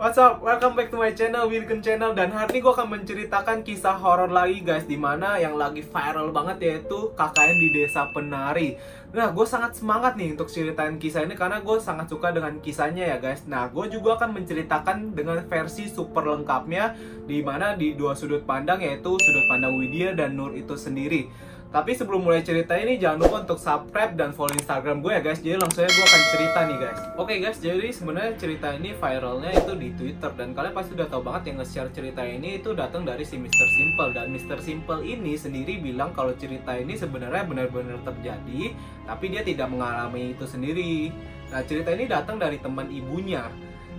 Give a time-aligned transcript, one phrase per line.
[0.00, 0.40] What's up?
[0.40, 2.16] Welcome back to my channel, Wilken Channel.
[2.16, 6.32] Dan hari ini gue akan menceritakan kisah horor lagi guys Di mana yang lagi viral
[6.32, 8.80] banget yaitu KKN di Desa Penari.
[9.12, 13.12] Nah, gue sangat semangat nih untuk ceritain kisah ini Karena gue sangat suka dengan kisahnya
[13.12, 13.44] ya guys.
[13.44, 16.96] Nah, gue juga akan menceritakan dengan versi super lengkapnya
[17.28, 21.28] Di mana di dua sudut pandang yaitu sudut pandang Widya dan Nur itu sendiri
[21.70, 25.38] tapi sebelum mulai cerita ini jangan lupa untuk subscribe dan follow Instagram gue ya guys.
[25.38, 26.98] Jadi langsung aja gue akan cerita nih guys.
[26.98, 31.06] Oke okay, guys, jadi sebenarnya cerita ini viralnya itu di Twitter dan kalian pasti udah
[31.06, 33.68] tahu banget yang nge-share cerita ini itu datang dari si Mr.
[33.70, 34.58] Simple dan Mr.
[34.58, 38.74] Simple ini sendiri bilang kalau cerita ini sebenarnya benar-benar terjadi,
[39.06, 41.14] tapi dia tidak mengalami itu sendiri.
[41.54, 43.46] Nah, cerita ini datang dari teman ibunya.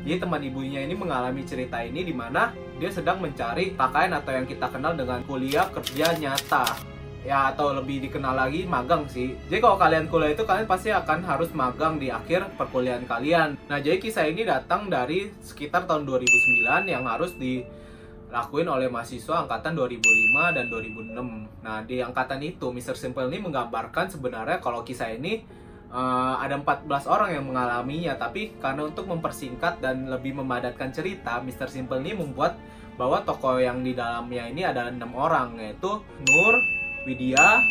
[0.03, 2.51] Jadi teman ibunya ini mengalami cerita ini di mana
[2.83, 6.90] dia sedang mencari KKN atau yang kita kenal dengan kuliah kerja nyata
[7.21, 9.37] ya atau lebih dikenal lagi magang sih.
[9.45, 13.57] Jadi kalau kalian kuliah itu kalian pasti akan harus magang di akhir perkuliahan kalian.
[13.69, 19.77] Nah, jadi kisah ini datang dari sekitar tahun 2009 yang harus dilakuin oleh mahasiswa angkatan
[19.77, 21.61] 2005 dan 2006.
[21.61, 22.97] Nah, di angkatan itu Mr.
[22.97, 25.45] Simple ini menggambarkan sebenarnya kalau kisah ini
[25.93, 31.69] uh, ada 14 orang yang mengalaminya, tapi karena untuk mempersingkat dan lebih memadatkan cerita, Mr.
[31.69, 32.57] Simple ini membuat
[32.97, 37.65] bahwa tokoh yang di dalamnya ini adalah enam orang yaitu Nur, Widya,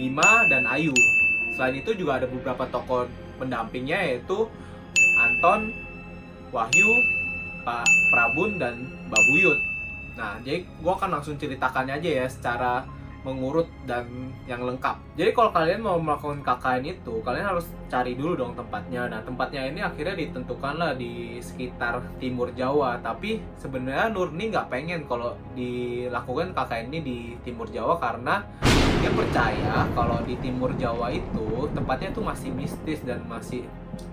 [0.00, 0.96] Bima, dan Ayu.
[1.52, 3.04] Selain itu juga ada beberapa tokoh
[3.36, 4.48] pendampingnya yaitu
[5.20, 5.72] Anton,
[6.52, 6.90] Wahyu,
[7.64, 9.58] Pak Prabun, dan Mbak Buyut.
[10.16, 12.84] Nah, jadi gue akan langsung ceritakannya aja ya secara
[13.20, 14.96] mengurut dan yang lengkap.
[15.12, 19.12] Jadi kalau kalian mau melakukan KKN itu, kalian harus cari dulu dong tempatnya.
[19.12, 22.96] Nah, tempatnya ini akhirnya ditentukan lah di sekitar timur Jawa.
[23.04, 28.40] Tapi sebenarnya Nurni nggak pengen kalau dilakukan KKN ini di timur Jawa karena
[29.00, 33.64] dia percaya kalau di timur Jawa itu tempatnya tuh masih mistis dan masih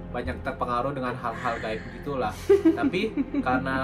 [0.08, 2.32] banyak terpengaruh dengan hal-hal gaib gitulah.
[2.80, 3.12] Tapi
[3.44, 3.78] karena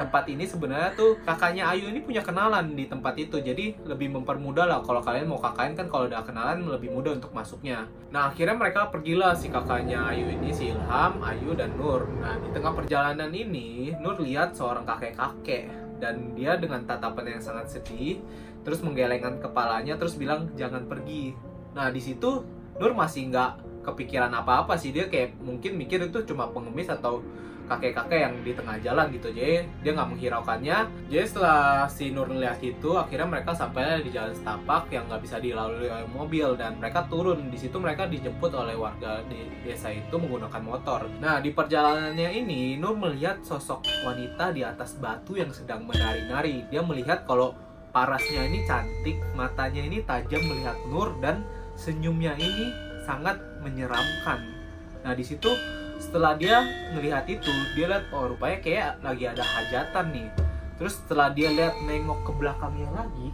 [0.00, 4.64] tempat ini sebenarnya tuh kakaknya Ayu ini punya kenalan di tempat itu, jadi lebih mempermudah
[4.64, 7.84] lah kalau kalian mau KKN kan kalau udah kenalan lebih mudah untuk masuknya.
[8.08, 12.08] Nah akhirnya mereka pergilah si kakaknya Ayu ini si Ilham, Ayu dan Nur.
[12.24, 15.68] Nah di tengah perjalanan ini Nur lihat seorang kakek-kakek
[16.00, 18.20] dan dia dengan tatapan yang sangat sedih
[18.66, 21.38] terus menggelengkan kepalanya terus bilang jangan pergi.
[21.78, 22.42] Nah di situ
[22.76, 24.90] Nur masih nggak kepikiran apa-apa sih.
[24.90, 27.22] Dia kayak mungkin mikir itu cuma pengemis atau
[27.66, 30.78] kakek-kakek yang di tengah jalan gitu jadi dia nggak menghiraukannya.
[31.10, 35.42] Jadi setelah si Nur lihat itu akhirnya mereka sampai di jalan setapak yang nggak bisa
[35.42, 37.50] dilalui oleh mobil dan mereka turun.
[37.50, 41.10] Di situ mereka dijemput oleh warga di desa itu menggunakan motor.
[41.18, 46.66] Nah di perjalanannya ini Nur melihat sosok wanita di atas batu yang sedang menari-nari.
[46.70, 47.65] Dia melihat kalau
[47.96, 51.48] parasnya ini cantik matanya ini tajam melihat Nur dan
[51.80, 52.68] senyumnya ini
[53.08, 54.52] sangat menyeramkan.
[55.00, 55.48] Nah di situ
[55.96, 56.60] setelah dia
[56.92, 60.28] melihat itu dia lihat oh rupanya kayak lagi ada hajatan nih.
[60.76, 63.32] Terus setelah dia lihat nengok ke belakangnya lagi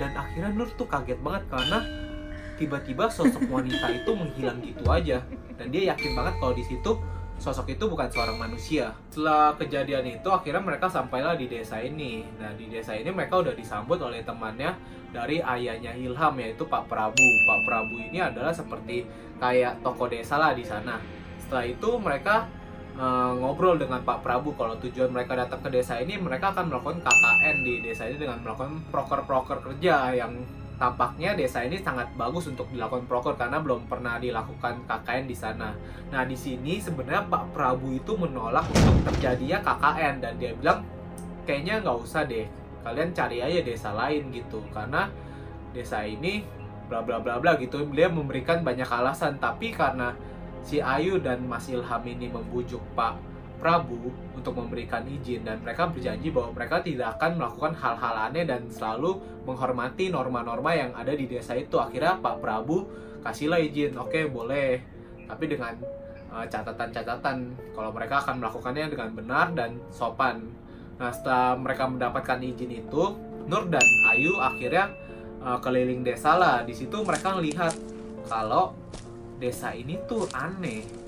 [0.00, 1.78] dan akhirnya Nur tuh kaget banget karena
[2.56, 5.20] tiba-tiba sosok wanita itu menghilang gitu aja
[5.60, 6.96] dan dia yakin banget kalau di situ
[7.38, 8.90] sosok itu bukan seorang manusia.
[9.08, 12.26] Setelah kejadian itu akhirnya mereka sampailah di desa ini.
[12.36, 14.74] Nah di desa ini mereka udah disambut oleh temannya
[15.14, 17.28] dari ayahnya Ilham yaitu Pak Prabu.
[17.46, 19.06] Pak Prabu ini adalah seperti
[19.38, 20.98] kayak toko desa lah di sana.
[21.38, 22.50] Setelah itu mereka
[22.98, 26.98] uh, ngobrol dengan Pak Prabu kalau tujuan mereka datang ke desa ini mereka akan melakukan
[27.06, 30.34] KKN di desa ini dengan melakukan proker-proker kerja yang
[30.78, 35.74] tampaknya desa ini sangat bagus untuk dilakukan proker karena belum pernah dilakukan KKN di sana.
[36.14, 40.86] Nah di sini sebenarnya Pak Prabu itu menolak untuk terjadinya KKN dan dia bilang
[41.42, 42.46] kayaknya nggak usah deh
[42.86, 45.10] kalian cari aja desa lain gitu karena
[45.74, 46.46] desa ini
[46.86, 50.14] bla bla bla bla gitu dia memberikan banyak alasan tapi karena
[50.62, 53.18] si Ayu dan Mas Ilham ini membujuk Pak
[53.58, 58.70] Prabu untuk memberikan izin dan mereka berjanji bahwa mereka tidak akan melakukan hal-hal aneh dan
[58.70, 61.74] selalu menghormati norma-norma yang ada di desa itu.
[61.74, 62.86] Akhirnya Pak Prabu
[63.26, 64.78] kasihlah izin, oke okay, boleh,
[65.26, 65.74] tapi dengan
[66.30, 67.36] uh, catatan-catatan
[67.74, 70.54] kalau mereka akan melakukannya dengan benar dan sopan.
[71.02, 73.02] Nah setelah mereka mendapatkan izin itu,
[73.48, 73.84] Nur dan
[74.14, 74.92] Ayu akhirnya
[75.42, 76.62] uh, keliling desa lah.
[76.62, 77.74] Di situ mereka melihat
[78.28, 78.76] kalau
[79.42, 81.07] desa ini tuh aneh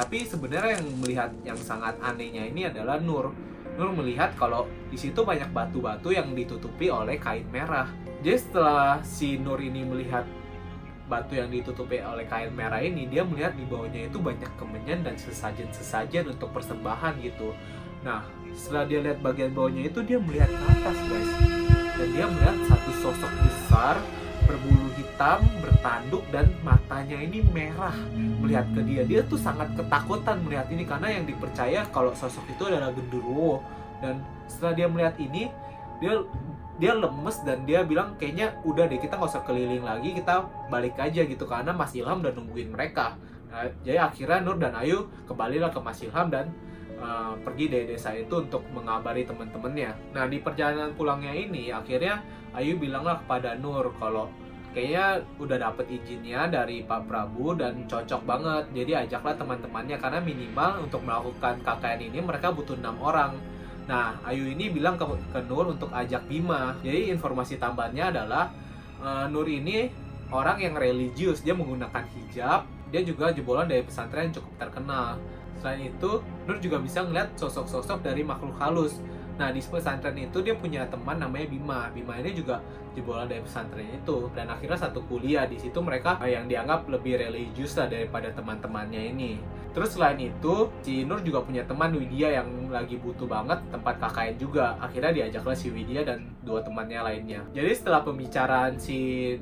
[0.00, 3.36] tapi sebenarnya yang melihat yang sangat anehnya ini adalah Nur.
[3.76, 7.84] Nur melihat kalau di situ banyak batu-batu yang ditutupi oleh kain merah.
[8.24, 10.24] Jadi setelah si Nur ini melihat
[11.04, 15.20] batu yang ditutupi oleh kain merah ini, dia melihat di bawahnya itu banyak kemenyan dan
[15.20, 17.52] sesajen-sesajen untuk persembahan gitu.
[18.00, 18.24] Nah,
[18.56, 21.32] setelah dia lihat bagian bawahnya itu, dia melihat ke atas guys.
[22.00, 24.00] Dan dia melihat satu sosok besar
[24.50, 27.94] berbulu hitam, bertanduk dan matanya ini merah
[28.42, 29.02] melihat ke dia.
[29.06, 33.62] Dia tuh sangat ketakutan melihat ini karena yang dipercaya kalau sosok itu adalah genderuwo.
[34.02, 34.18] Dan
[34.50, 35.46] setelah dia melihat ini,
[36.02, 36.18] dia
[36.80, 40.96] dia lemes dan dia bilang kayaknya udah deh kita nggak usah keliling lagi kita balik
[40.96, 43.20] aja gitu karena Mas Ilham udah nungguin mereka
[43.52, 46.48] nah, jadi akhirnya Nur dan Ayu kembalilah ke Mas Ilham dan
[46.96, 52.24] uh, pergi dari desa itu untuk mengabari teman-temannya nah di perjalanan pulangnya ini akhirnya
[52.56, 54.32] Ayu bilanglah kepada Nur kalau
[54.70, 60.86] kayaknya udah dapet izinnya dari Pak Prabu dan cocok banget jadi ajaklah teman-temannya karena minimal
[60.86, 63.34] untuk melakukan KKN ini mereka butuh enam orang
[63.90, 66.78] Nah, Ayu ini bilang ke, ke Nur untuk ajak Bima.
[66.78, 68.54] Jadi informasi tambahannya adalah
[69.02, 69.90] uh, Nur ini
[70.30, 75.18] orang yang religius, dia menggunakan hijab, dia juga jebolan dari pesantren yang cukup terkenal.
[75.58, 79.02] Selain itu, Nur juga bisa ngeliat sosok-sosok dari makhluk halus.
[79.40, 81.88] Nah di pesantren itu dia punya teman namanya Bima.
[81.96, 82.60] Bima ini juga
[82.92, 87.72] jebolan dari pesantren itu dan akhirnya satu kuliah di situ mereka yang dianggap lebih religius
[87.80, 89.40] lah daripada teman-temannya ini.
[89.70, 94.34] Terus selain itu, si Nur juga punya teman Widya yang lagi butuh banget tempat KKN
[94.36, 94.74] juga.
[94.82, 97.40] Akhirnya diajaklah si Widya dan dua temannya lainnya.
[97.54, 99.38] Jadi setelah pembicaraan si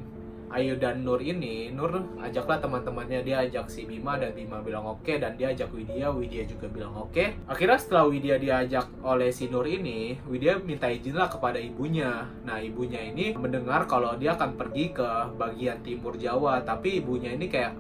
[0.49, 1.93] Ayu dan Nur ini, Nur
[2.25, 6.09] ajaklah teman-temannya dia ajak si Bima dan Bima bilang oke okay, dan dia ajak Widya,
[6.09, 7.13] Widya juga bilang oke.
[7.13, 7.37] Okay.
[7.45, 12.25] Akhirnya setelah Widya diajak oleh si Nur ini, Widya minta izin lah kepada ibunya.
[12.49, 17.53] Nah ibunya ini mendengar kalau dia akan pergi ke bagian timur Jawa, tapi ibunya ini
[17.53, 17.77] kayak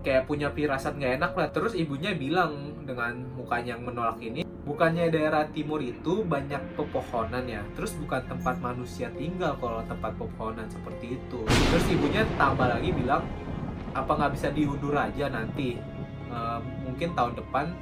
[0.00, 1.48] kayak punya firasat nggak enak lah.
[1.52, 7.64] Terus ibunya bilang dengan mukanya yang menolak ini, bukannya daerah timur itu banyak pepohonan ya
[7.72, 11.40] terus bukan tempat manusia tinggal kalau tempat pepohonan seperti itu.
[11.48, 13.24] Terus ibunya tambah lagi bilang
[13.96, 15.80] apa nggak bisa diundur aja nanti?
[16.28, 16.38] E,
[16.84, 17.72] mungkin tahun depan.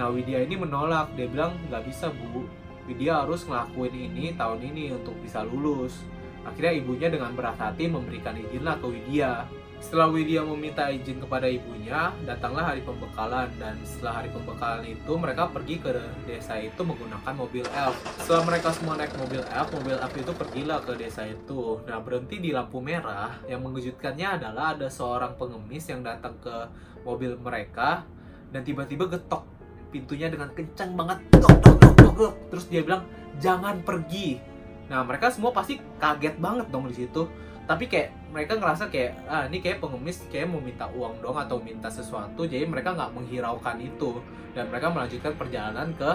[0.00, 1.12] Nah Widya ini menolak.
[1.12, 2.48] Dia bilang nggak bisa bu.
[2.88, 6.00] Widya harus ngelakuin ini tahun ini untuk bisa lulus.
[6.42, 9.46] Akhirnya ibunya dengan berat hati memberikan izin lah ke Widya
[9.82, 15.50] setelah Widya meminta izin kepada ibunya, datanglah hari pembekalan dan setelah hari pembekalan itu mereka
[15.50, 15.90] pergi ke
[16.22, 17.98] desa itu menggunakan mobil elf.
[18.22, 21.82] Setelah mereka semua naik mobil elf, mobil elf itu pergilah ke desa itu.
[21.82, 23.42] Nah berhenti di lampu merah.
[23.50, 26.56] Yang mengejutkannya adalah ada seorang pengemis yang datang ke
[27.02, 28.06] mobil mereka
[28.54, 29.42] dan tiba-tiba getok
[29.90, 31.18] pintunya dengan kencang banget.
[31.42, 32.34] Tok, tok, tok, tok, tok.
[32.54, 33.02] Terus dia bilang
[33.42, 34.38] jangan pergi.
[34.86, 37.26] Nah mereka semua pasti kaget banget dong di situ
[37.72, 41.56] tapi kayak mereka ngerasa kayak ah ini kayak pengemis kayak mau minta uang dong atau
[41.56, 42.44] minta sesuatu.
[42.44, 44.20] Jadi mereka nggak menghiraukan itu.
[44.52, 46.10] Dan mereka melanjutkan perjalanan ke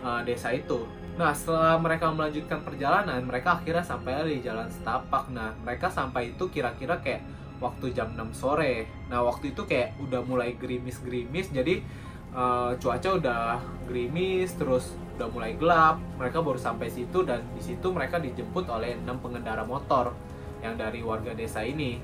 [0.00, 0.88] uh, desa itu.
[1.20, 5.28] Nah setelah mereka melanjutkan perjalanan mereka akhirnya sampai di jalan setapak.
[5.28, 7.20] Nah mereka sampai itu kira-kira kayak
[7.60, 8.88] waktu jam 6 sore.
[9.12, 11.52] Nah waktu itu kayak udah mulai gerimis-gerimis.
[11.52, 11.84] Jadi
[12.32, 13.60] uh, cuaca udah
[13.92, 16.00] gerimis terus udah mulai gelap.
[16.16, 20.16] Mereka baru sampai situ dan di situ mereka dijemput oleh enam pengendara motor
[20.64, 22.00] yang dari warga desa ini.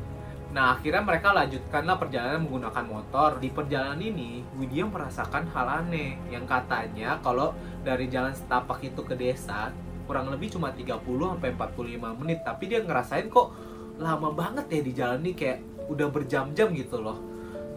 [0.51, 3.39] Nah, akhirnya mereka lanjutkanlah perjalanan menggunakan motor.
[3.41, 9.17] Di perjalanan ini, Widya merasakan hal aneh yang katanya kalau dari jalan setapak itu ke
[9.17, 9.73] desa
[10.11, 13.55] kurang lebih cuma 30 sampai 45 menit, tapi dia ngerasain kok
[14.03, 17.23] lama banget ya di jalan ini kayak udah berjam-jam gitu loh.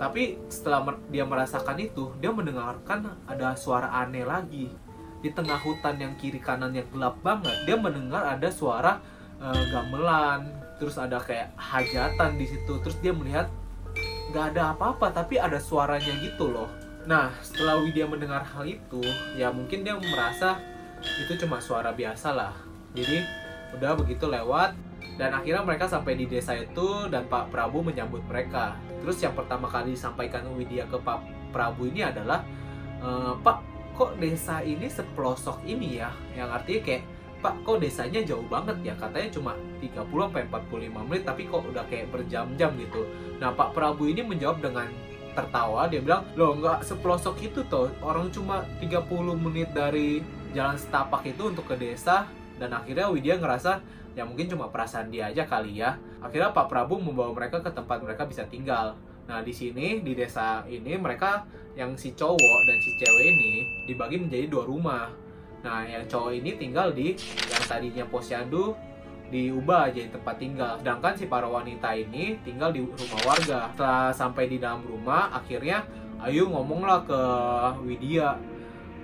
[0.01, 4.73] Tapi setelah dia merasakan itu, dia mendengarkan ada suara aneh lagi.
[5.21, 8.97] Di tengah hutan yang kiri kanan yang gelap banget, dia mendengar ada suara
[9.37, 13.47] uh, gamelan, terus ada kayak hajatan di situ terus dia melihat
[14.33, 16.69] nggak ada apa-apa tapi ada suaranya gitu loh.
[17.05, 19.01] Nah setelah Widya mendengar hal itu
[19.37, 20.57] ya mungkin dia merasa
[21.03, 22.55] itu cuma suara biasa lah.
[22.95, 23.21] Jadi
[23.77, 24.73] udah begitu lewat
[25.17, 28.73] dan akhirnya mereka sampai di desa itu dan Pak Prabu menyambut mereka.
[29.03, 32.41] Terus yang pertama kali disampaikan Widya ke Pak Prabu ini adalah
[32.97, 33.09] e,
[33.43, 33.57] Pak
[33.93, 36.09] kok desa ini sepelosok ini ya?
[36.33, 37.03] Yang artinya kayak
[37.43, 38.95] Pak kok desanya jauh banget ya?
[38.95, 39.51] Katanya cuma
[39.83, 43.03] 30 sampai 45 menit tapi kok udah kayak berjam-jam gitu.
[43.43, 44.87] Nah Pak Prabu ini menjawab dengan
[45.35, 45.91] tertawa.
[45.91, 49.03] Dia bilang loh nggak sepelosok itu tuh orang cuma 30
[49.35, 50.23] menit dari
[50.55, 53.83] jalan setapak itu untuk ke desa dan akhirnya Widya ngerasa
[54.13, 55.99] ya mungkin cuma perasaan dia aja kali ya.
[56.23, 58.95] Akhirnya Pak Prabu membawa mereka ke tempat mereka bisa tinggal.
[59.27, 63.53] Nah di sini di desa ini mereka yang si cowok dan si cewek ini
[63.89, 65.09] dibagi menjadi dua rumah
[65.63, 67.15] Nah, yang cowok ini tinggal di
[67.47, 68.75] yang tadinya posyandu
[69.33, 70.77] diubah jadi tempat tinggal.
[70.77, 73.71] Sedangkan si para wanita ini tinggal di rumah warga.
[73.73, 75.81] Setelah sampai di dalam rumah, akhirnya
[76.23, 77.19] Ayu ngomonglah ke
[77.83, 78.39] Widya,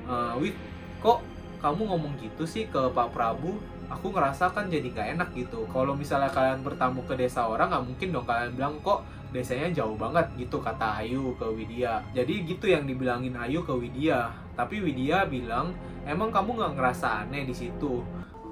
[0.07, 0.55] e, Wid,
[1.03, 1.19] kok
[1.59, 3.59] kamu ngomong gitu sih ke Pak Prabu?
[3.91, 5.67] Aku ngerasa kan jadi gak enak gitu.
[5.73, 9.93] Kalau misalnya kalian bertamu ke desa orang, nggak mungkin dong kalian bilang kok desanya jauh
[9.95, 12.01] banget gitu kata Ayu ke Widya.
[12.13, 14.33] Jadi gitu yang dibilangin Ayu ke Widya.
[14.57, 15.73] Tapi Widya bilang
[16.09, 18.01] emang kamu nggak ngerasa aneh di situ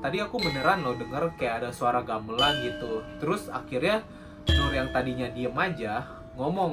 [0.02, 4.06] tadi aku beneran loh denger kayak ada suara gamelan gitu terus akhirnya
[4.48, 6.08] Nur yang tadinya diem aja
[6.40, 6.72] ngomong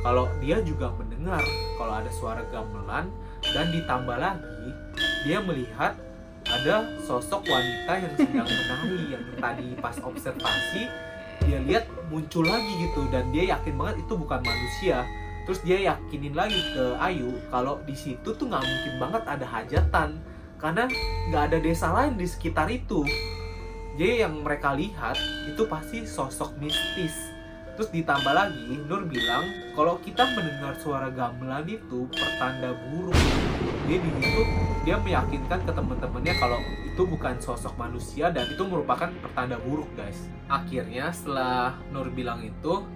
[0.00, 1.42] kalau dia juga mendengar
[1.76, 4.66] kalau ada suara gamelan dan ditambah lagi
[5.26, 5.92] dia melihat
[6.46, 10.86] ada sosok wanita yang sedang menari yang tadi pas observasi
[11.44, 15.04] dia lihat muncul lagi gitu dan dia yakin banget itu bukan manusia.
[15.46, 20.08] Terus dia yakinin lagi ke Ayu kalau di situ tuh nggak mungkin banget ada hajatan
[20.58, 20.84] karena
[21.30, 23.06] nggak ada desa lain di sekitar itu.
[23.96, 25.16] Jadi yang mereka lihat
[25.48, 27.14] itu pasti sosok mistis.
[27.76, 29.44] Terus ditambah lagi, Nur bilang
[29.76, 33.16] kalau kita mendengar suara gamelan itu pertanda buruk.
[33.86, 34.42] Dia di situ
[34.86, 40.30] dia meyakinkan ke teman-temannya kalau itu bukan sosok manusia dan itu merupakan pertanda buruk, guys.
[40.46, 42.86] Akhirnya setelah Nur bilang itu,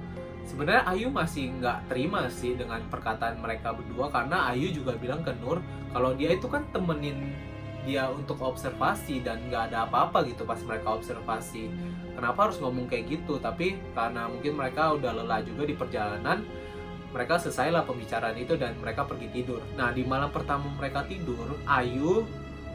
[0.46, 5.34] sebenarnya Ayu masih nggak terima sih dengan perkataan mereka berdua karena Ayu juga bilang ke
[5.42, 5.58] Nur
[5.90, 7.34] kalau dia itu kan temenin
[7.82, 11.72] dia untuk observasi dan nggak ada apa-apa gitu pas mereka observasi
[12.12, 16.44] kenapa harus ngomong kayak gitu tapi karena mungkin mereka udah lelah juga di perjalanan
[17.10, 19.58] mereka selesailah pembicaraan itu dan mereka pergi tidur.
[19.74, 22.26] Nah di malam pertama mereka tidur Ayu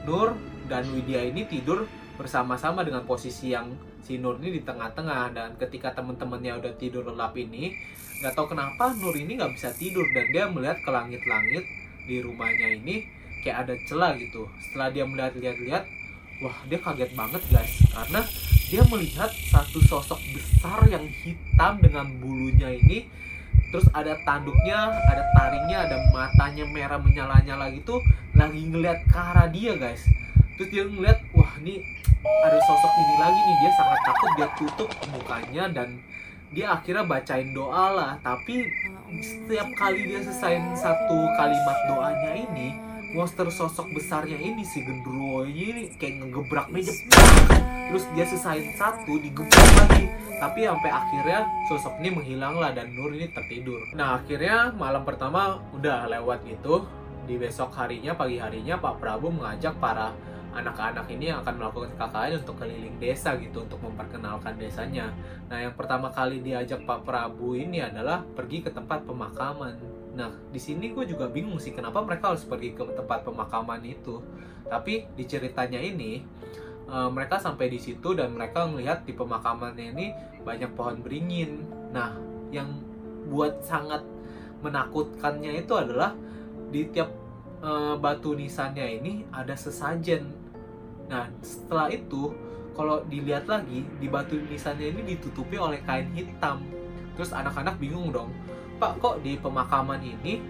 [0.05, 0.37] Nur
[0.67, 3.73] dan Widya ini tidur bersama-sama dengan posisi yang
[4.03, 5.33] si Nur ini di tengah-tengah.
[5.33, 7.73] Dan ketika teman-temannya udah tidur lelap ini
[8.21, 11.63] nggak tahu kenapa Nur ini nggak bisa tidur dan dia melihat ke langit-langit
[12.05, 13.07] di rumahnya ini
[13.41, 14.45] kayak ada celah gitu.
[14.61, 15.83] Setelah dia melihat-lihat-lihat
[16.43, 17.73] wah dia kaget banget guys.
[17.87, 18.21] Karena
[18.65, 23.07] dia melihat satu sosok besar yang hitam dengan bulunya ini
[23.75, 27.99] terus ada tanduknya ada taringnya ada matanya merah menyala-nyala gitu
[28.31, 29.99] lagi ngeliat ke arah dia guys.
[30.55, 31.83] Terus dia ngeliat wah ini
[32.23, 33.55] ada sosok ini lagi nih.
[33.59, 35.99] Dia sangat takut dia tutup mukanya dan
[36.55, 38.11] dia akhirnya bacain doa lah.
[38.23, 38.63] Tapi
[39.19, 42.84] setiap kali dia selesai satu kalimat doanya ini
[43.15, 46.91] monster sosok besarnya ini si gendruwo ini kayak ngegebrak meja
[47.87, 53.15] terus dia sisain satu digebrak lagi tapi sampai akhirnya sosok ini menghilang lah dan Nur
[53.15, 56.83] ini tertidur nah akhirnya malam pertama udah lewat gitu
[57.23, 60.11] di besok harinya pagi harinya Pak Prabu mengajak para
[60.55, 65.11] anak-anak ini yang akan melakukan KKN untuk keliling desa gitu untuk memperkenalkan desanya.
[65.51, 69.75] Nah, yang pertama kali diajak Pak Prabu ini adalah pergi ke tempat pemakaman.
[70.15, 74.23] Nah, di sini gue juga bingung sih kenapa mereka harus pergi ke tempat pemakaman itu.
[74.65, 76.23] Tapi di ceritanya ini
[76.87, 80.07] uh, mereka sampai di situ dan mereka melihat di pemakamannya ini
[80.41, 81.67] banyak pohon beringin.
[81.91, 82.15] Nah,
[82.49, 82.79] yang
[83.27, 84.07] buat sangat
[84.63, 86.15] menakutkannya itu adalah
[86.71, 87.11] di tiap
[87.59, 90.31] uh, batu nisannya ini ada sesajen.
[91.11, 92.33] Nah, setelah itu
[92.75, 96.63] kalau dilihat lagi di batu nisannya ini ditutupi oleh kain hitam.
[97.15, 98.31] Terus anak-anak bingung dong,
[98.75, 100.43] Pak kok di pemakaman ini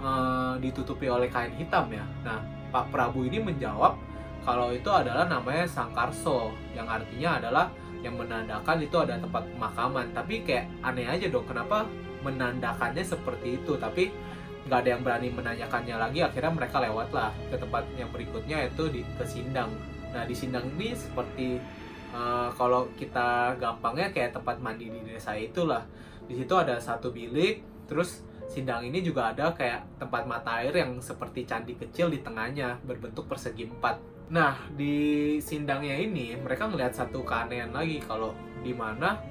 [0.00, 2.04] uh, ditutupi oleh kain hitam ya?
[2.24, 3.96] Nah, Pak Prabu ini menjawab
[4.44, 7.68] kalau itu adalah namanya Sangkarso yang artinya adalah
[8.00, 10.06] yang menandakan itu ada tempat pemakaman.
[10.16, 11.84] Tapi kayak aneh aja dong kenapa
[12.24, 13.76] menandakannya seperti itu?
[13.76, 14.08] Tapi
[14.64, 18.88] nggak ada yang berani menanyakannya lagi akhirnya mereka lewat lah ke tempat yang berikutnya yaitu
[18.92, 19.72] di ke Sindang.
[20.12, 21.60] Nah di Sindang ini seperti
[22.12, 25.84] uh, kalau kita gampangnya kayak tempat mandi di desa itulah.
[26.24, 30.98] Di situ ada satu bilik terus Sindang ini juga ada kayak tempat mata air yang
[30.98, 34.02] seperti candi kecil di tengahnya berbentuk persegi empat.
[34.26, 38.34] Nah di Sindangnya ini mereka ngelihat satu keanehan lagi kalau
[38.66, 39.22] di mana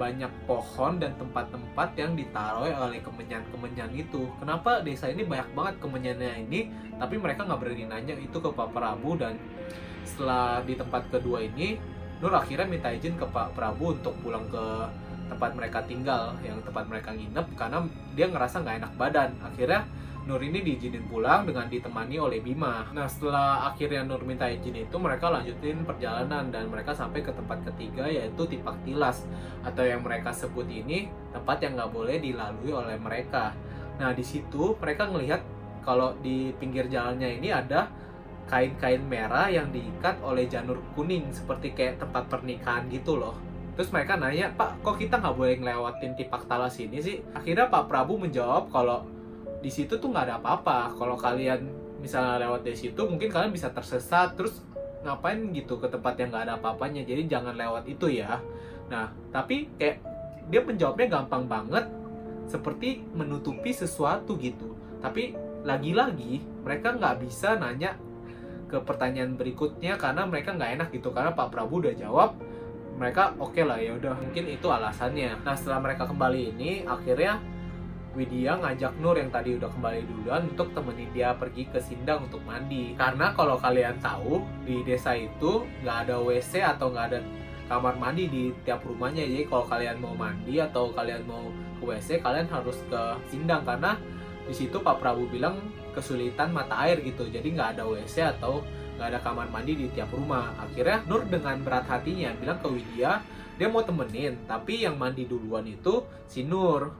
[0.00, 4.24] banyak pohon dan tempat-tempat yang ditaruh oleh kemenyan-kemenyan itu.
[4.40, 8.72] Kenapa desa ini banyak banget kemenyannya ini, tapi mereka nggak berani nanya itu ke Pak
[8.72, 9.36] Prabu dan
[10.08, 11.76] setelah di tempat kedua ini,
[12.18, 14.64] Nur akhirnya minta izin ke Pak Prabu untuk pulang ke
[15.28, 17.78] tempat mereka tinggal yang tempat mereka nginep karena
[18.16, 19.84] dia ngerasa nggak enak badan akhirnya
[20.28, 22.84] Nur ini diizinin pulang dengan ditemani oleh Bima.
[22.92, 27.64] Nah setelah akhirnya Nur minta izin itu mereka lanjutin perjalanan dan mereka sampai ke tempat
[27.72, 29.24] ketiga yaitu Tipak Tilas
[29.64, 33.56] atau yang mereka sebut ini tempat yang nggak boleh dilalui oleh mereka.
[33.96, 35.40] Nah di situ mereka ngelihat
[35.80, 37.88] kalau di pinggir jalannya ini ada
[38.52, 43.47] kain-kain merah yang diikat oleh janur kuning seperti kayak tempat pernikahan gitu loh
[43.78, 47.22] terus mereka nanya pak kok kita nggak boleh ngelewatin tipak talas ini sih?
[47.30, 49.06] Akhirnya pak Prabu menjawab kalau
[49.62, 50.98] di situ tuh nggak ada apa-apa.
[50.98, 51.62] Kalau kalian
[52.02, 54.34] misalnya lewat dari situ mungkin kalian bisa tersesat.
[54.34, 54.66] Terus
[55.06, 57.06] ngapain gitu ke tempat yang nggak ada apa-apanya?
[57.06, 58.42] Jadi jangan lewat itu ya.
[58.90, 60.02] Nah tapi kayak
[60.50, 61.86] dia menjawabnya gampang banget.
[62.50, 64.74] Seperti menutupi sesuatu gitu.
[64.98, 67.94] Tapi lagi-lagi mereka nggak bisa nanya
[68.66, 71.14] ke pertanyaan berikutnya karena mereka nggak enak gitu.
[71.14, 72.47] Karena Pak Prabu udah jawab
[72.98, 77.38] mereka oke okay lah ya udah mungkin itu alasannya nah setelah mereka kembali ini akhirnya
[78.18, 82.42] Widya ngajak Nur yang tadi udah kembali duluan untuk temenin dia pergi ke Sindang untuk
[82.42, 82.96] mandi.
[82.98, 87.20] Karena kalau kalian tahu di desa itu nggak ada WC atau nggak ada
[87.70, 89.22] kamar mandi di tiap rumahnya.
[89.22, 91.46] Jadi kalau kalian mau mandi atau kalian mau
[91.78, 93.94] ke WC, kalian harus ke Sindang karena
[94.48, 95.60] di situ Pak Prabu bilang
[95.94, 97.28] kesulitan mata air gitu.
[97.30, 98.66] Jadi nggak ada WC atau
[98.98, 100.50] nggak ada kamar mandi di tiap rumah.
[100.58, 103.22] Akhirnya Nur dengan berat hatinya bilang ke Widya
[103.58, 106.94] dia mau temenin, tapi yang mandi duluan itu si Nur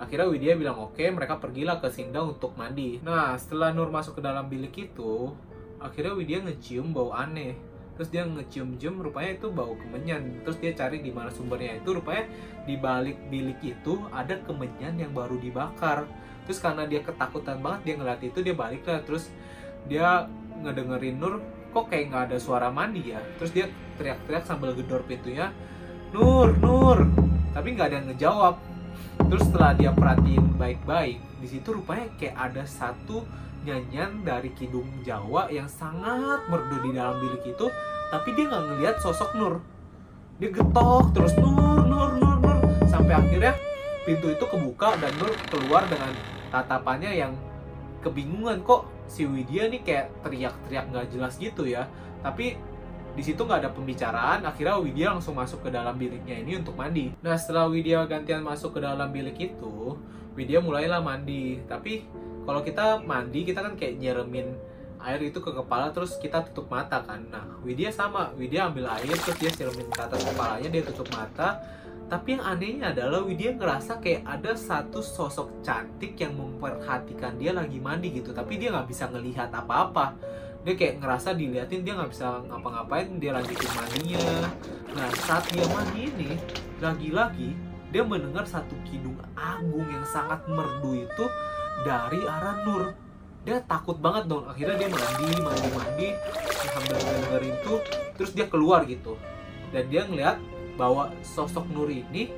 [0.00, 2.96] Akhirnya Widya bilang oke, mereka pergilah ke Sindang untuk mandi.
[3.04, 5.36] Nah, setelah Nur masuk ke dalam bilik itu,
[5.76, 7.52] akhirnya Widya ngecium bau aneh.
[8.00, 10.40] Terus dia ngecium-cium, rupanya itu bau kemenyan.
[10.40, 12.32] Terus dia cari di mana sumbernya itu, rupanya
[12.64, 16.08] di balik bilik itu ada kemenyan yang baru dibakar.
[16.48, 19.04] Terus karena dia ketakutan banget, dia ngeliat itu, dia balik lah.
[19.04, 19.28] Terus
[19.84, 20.24] dia
[20.62, 23.20] ngedengerin Nur, kok kayak nggak ada suara mandi ya?
[23.40, 25.52] Terus dia teriak-teriak sambil gedor pintunya,
[26.12, 27.08] Nur, Nur.
[27.50, 28.54] Tapi nggak ada yang ngejawab
[29.30, 33.22] terus setelah dia perhatiin baik-baik di situ rupanya kayak ada satu
[33.62, 37.66] nyanyian dari kidung Jawa yang sangat merdu di dalam bilik itu
[38.10, 39.54] tapi dia nggak ngelihat sosok Nur
[40.40, 43.54] dia getok terus Nur Nur Nur Nur sampai akhirnya
[44.08, 46.10] pintu itu kebuka dan Nur keluar dengan
[46.50, 47.32] tatapannya yang
[48.00, 51.90] kebingungan kok si Widya nih kayak teriak-teriak nggak jelas gitu ya.
[52.22, 52.54] Tapi
[53.10, 57.10] di situ nggak ada pembicaraan akhirnya Widya langsung masuk ke dalam biliknya ini untuk mandi.
[57.26, 59.98] Nah setelah Widya gantian masuk ke dalam bilik itu
[60.38, 61.58] Widya mulailah mandi.
[61.66, 62.06] Tapi
[62.46, 64.54] kalau kita mandi kita kan kayak nyeremin
[65.00, 67.26] air itu ke kepala terus kita tutup mata kan.
[67.26, 68.30] Nah Widya sama.
[68.38, 71.58] Widya ambil air terus dia siremin ke atas kepalanya dia tutup mata
[72.10, 77.78] tapi yang anehnya adalah Widya ngerasa kayak ada satu sosok cantik yang memperhatikan dia lagi
[77.78, 78.34] mandi gitu.
[78.34, 80.18] Tapi dia nggak bisa ngelihat apa-apa.
[80.66, 84.26] Dia kayak ngerasa diliatin dia nggak bisa ngapa-ngapain dia lanjutin mandinya.
[84.90, 86.30] Nah saat dia mandi ini
[86.82, 87.54] lagi-lagi
[87.94, 91.24] dia mendengar satu kidung agung yang sangat merdu itu
[91.86, 92.90] dari arah Nur.
[93.46, 94.50] Dia takut banget dong.
[94.50, 96.08] Akhirnya dia mandi mandi mandi.
[96.90, 97.74] Dengerin itu
[98.18, 99.14] terus dia keluar gitu.
[99.70, 100.42] Dan dia ngeliat
[100.80, 102.32] bahwa sosok Nur ini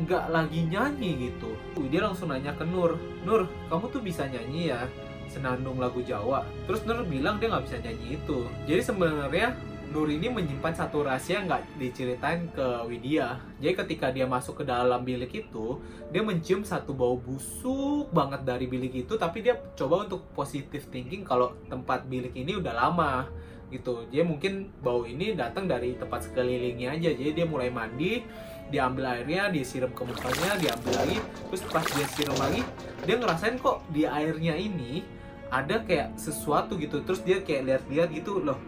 [0.00, 1.52] nggak lagi nyanyi gitu
[1.88, 2.96] dia langsung nanya ke Nur
[3.28, 4.88] Nur kamu tuh bisa nyanyi ya
[5.30, 6.46] senandung lagu Jawa.
[6.64, 8.38] Terus Nur bilang dia nggak bisa nyanyi itu.
[8.64, 9.48] Jadi sebenarnya
[9.86, 13.38] Nur ini menyimpan satu rahasia nggak diceritain ke Widya.
[13.62, 15.78] Jadi ketika dia masuk ke dalam bilik itu,
[16.10, 21.22] dia mencium satu bau busuk banget dari bilik itu, tapi dia coba untuk positif thinking
[21.22, 23.30] kalau tempat bilik ini udah lama
[23.70, 24.06] gitu.
[24.10, 27.10] Jadi mungkin bau ini datang dari tempat sekelilingnya aja.
[27.10, 28.22] Jadi dia mulai mandi,
[28.70, 31.18] diambil airnya, disiram ke mukanya, diambil lagi,
[31.50, 32.62] terus pas dia siram lagi,
[33.06, 35.02] dia ngerasain kok di airnya ini
[35.50, 37.02] ada kayak sesuatu gitu.
[37.02, 38.58] Terus dia kayak lihat-lihat gitu loh.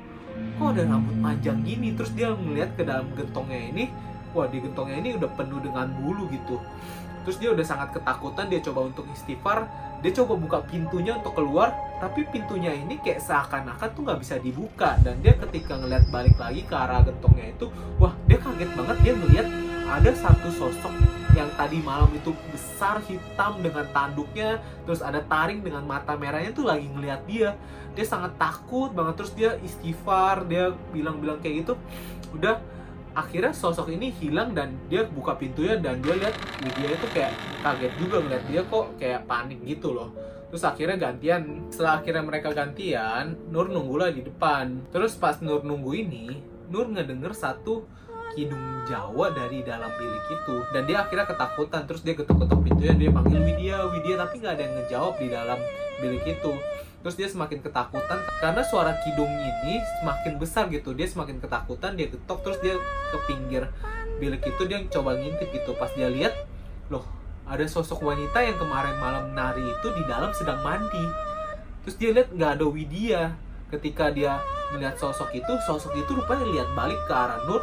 [0.59, 1.95] Kok ada rambut panjang gini?
[1.99, 3.85] Terus dia melihat ke dalam gentongnya ini
[4.37, 6.61] wah di gentongnya ini udah penuh dengan bulu gitu.
[7.27, 9.67] Terus dia udah sangat ketakutan dia coba untuk istighfar
[9.99, 14.95] dia coba buka pintunya untuk keluar tapi pintunya ini kayak seakan-akan tuh nggak bisa dibuka.
[15.03, 17.67] Dan dia ketika ngeliat balik lagi ke arah gentongnya itu
[17.99, 18.97] wah dia kaget banget.
[19.03, 19.47] Dia ngeliat
[19.89, 20.95] ada satu sosok
[21.35, 26.71] yang tadi malam itu besar hitam dengan tanduknya terus ada taring dengan mata merahnya tuh
[26.71, 27.59] lagi ngeliat dia.
[27.99, 29.19] Dia sangat takut banget.
[29.19, 31.75] Terus dia istighfar dia bilang-bilang kayak gitu
[32.31, 32.63] udah
[33.18, 37.35] akhirnya sosok ini hilang dan dia buka pintunya dan dia lihat Widya itu kayak
[37.66, 40.14] kaget juga ngeliat dia kok kayak panik gitu loh.
[40.48, 41.66] Terus akhirnya gantian.
[41.68, 44.87] Setelah akhirnya mereka gantian Nur nunggulah di depan.
[44.94, 46.38] Terus pas Nur nunggu ini
[46.70, 47.85] Nur ngedenger satu
[48.33, 50.57] kidung Jawa dari dalam bilik itu.
[50.70, 51.83] Dan dia akhirnya ketakutan.
[51.85, 55.59] Terus dia ketuk-ketuk pintunya dia panggil Widya Widya tapi nggak ada yang ngejawab di dalam
[55.98, 56.52] bilik itu
[56.99, 60.93] terus dia semakin ketakutan karena suara kidung ini semakin besar gitu.
[60.93, 62.75] Dia semakin ketakutan dia ketok terus dia
[63.15, 63.71] ke pinggir
[64.19, 65.79] bilik itu dia coba ngintip gitu.
[65.79, 66.35] Pas dia lihat
[66.91, 67.07] loh
[67.49, 71.07] ada sosok wanita yang kemarin malam nari itu di dalam sedang mandi.
[71.87, 73.23] Terus dia lihat nggak ada Widya.
[73.69, 74.41] Ketika dia
[74.75, 77.63] melihat sosok itu sosok itu rupanya lihat balik ke arah Nur.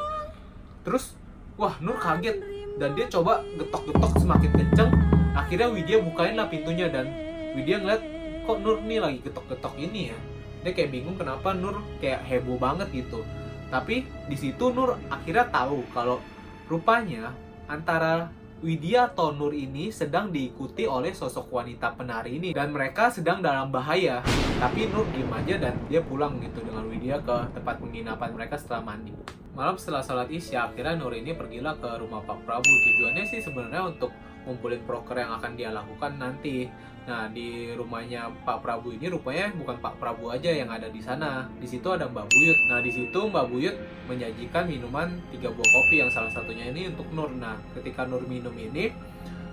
[0.88, 1.14] Terus
[1.60, 2.40] wah Nur kaget.
[2.76, 4.92] Dan dia coba getok-getok semakin kenceng.
[5.36, 7.12] Akhirnya Widya bukain lah pintunya dan
[7.56, 8.15] Widya ngeliat
[8.46, 10.18] kok Nur nih lagi getok-getok ini ya
[10.66, 13.26] dia kayak bingung kenapa Nur kayak heboh banget gitu
[13.74, 16.22] tapi di situ Nur akhirnya tahu kalau
[16.70, 17.34] rupanya
[17.66, 18.30] antara
[18.66, 23.70] Widya atau Nur ini sedang diikuti oleh sosok wanita penari ini dan mereka sedang dalam
[23.70, 24.24] bahaya.
[24.58, 28.96] Tapi Nur diem aja dan dia pulang gitu dengan Widya ke tempat penginapan mereka setelah
[28.96, 29.14] mandi.
[29.54, 32.66] Malam setelah salat isya, akhirnya Nur ini pergilah ke rumah Pak Prabu.
[32.66, 34.10] Tujuannya sih sebenarnya untuk
[34.46, 36.70] ngumpulin proker yang akan dia lakukan nanti.
[37.06, 41.46] Nah, di rumahnya Pak Prabu ini rupanya bukan Pak Prabu aja yang ada di sana.
[41.62, 42.60] Di situ ada Mbak Buyut.
[42.66, 43.76] Nah, di situ Mbak Buyut
[44.10, 47.30] menyajikan minuman tiga buah kopi yang salah satunya ini untuk Nur.
[47.30, 48.90] Nah, ketika Nur minum ini,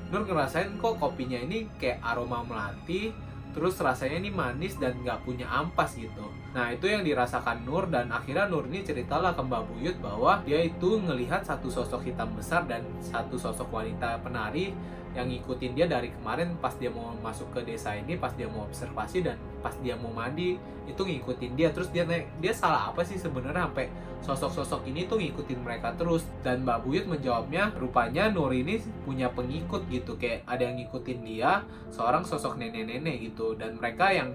[0.08, 5.44] Nur ngerasain kok kopinya ini kayak aroma melati terus rasanya ini manis dan nggak punya
[5.46, 6.28] ampas gitu.
[6.56, 10.64] Nah itu yang dirasakan Nur dan akhirnya Nur ini ceritalah ke Mbak Buyut bahwa dia
[10.64, 14.72] itu ngelihat satu sosok hitam besar dan satu sosok wanita penari
[15.12, 18.64] yang ngikutin dia dari kemarin pas dia mau masuk ke desa ini, pas dia mau
[18.64, 20.56] observasi dan pas dia mau mandi
[20.88, 21.68] itu ngikutin dia.
[21.70, 23.68] Terus dia naik dia salah apa sih sebenarnya?
[23.68, 23.86] Sampai
[24.22, 26.24] sosok-sosok ini tuh ngikutin mereka terus.
[26.40, 30.16] Dan Mbak Buyut menjawabnya rupanya Nur ini punya pengikut gitu.
[30.16, 33.52] Kayak ada yang ngikutin dia seorang sosok nenek-nenek gitu.
[33.52, 34.32] Dan mereka yang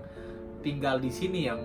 [0.61, 1.59] tinggal di sini yang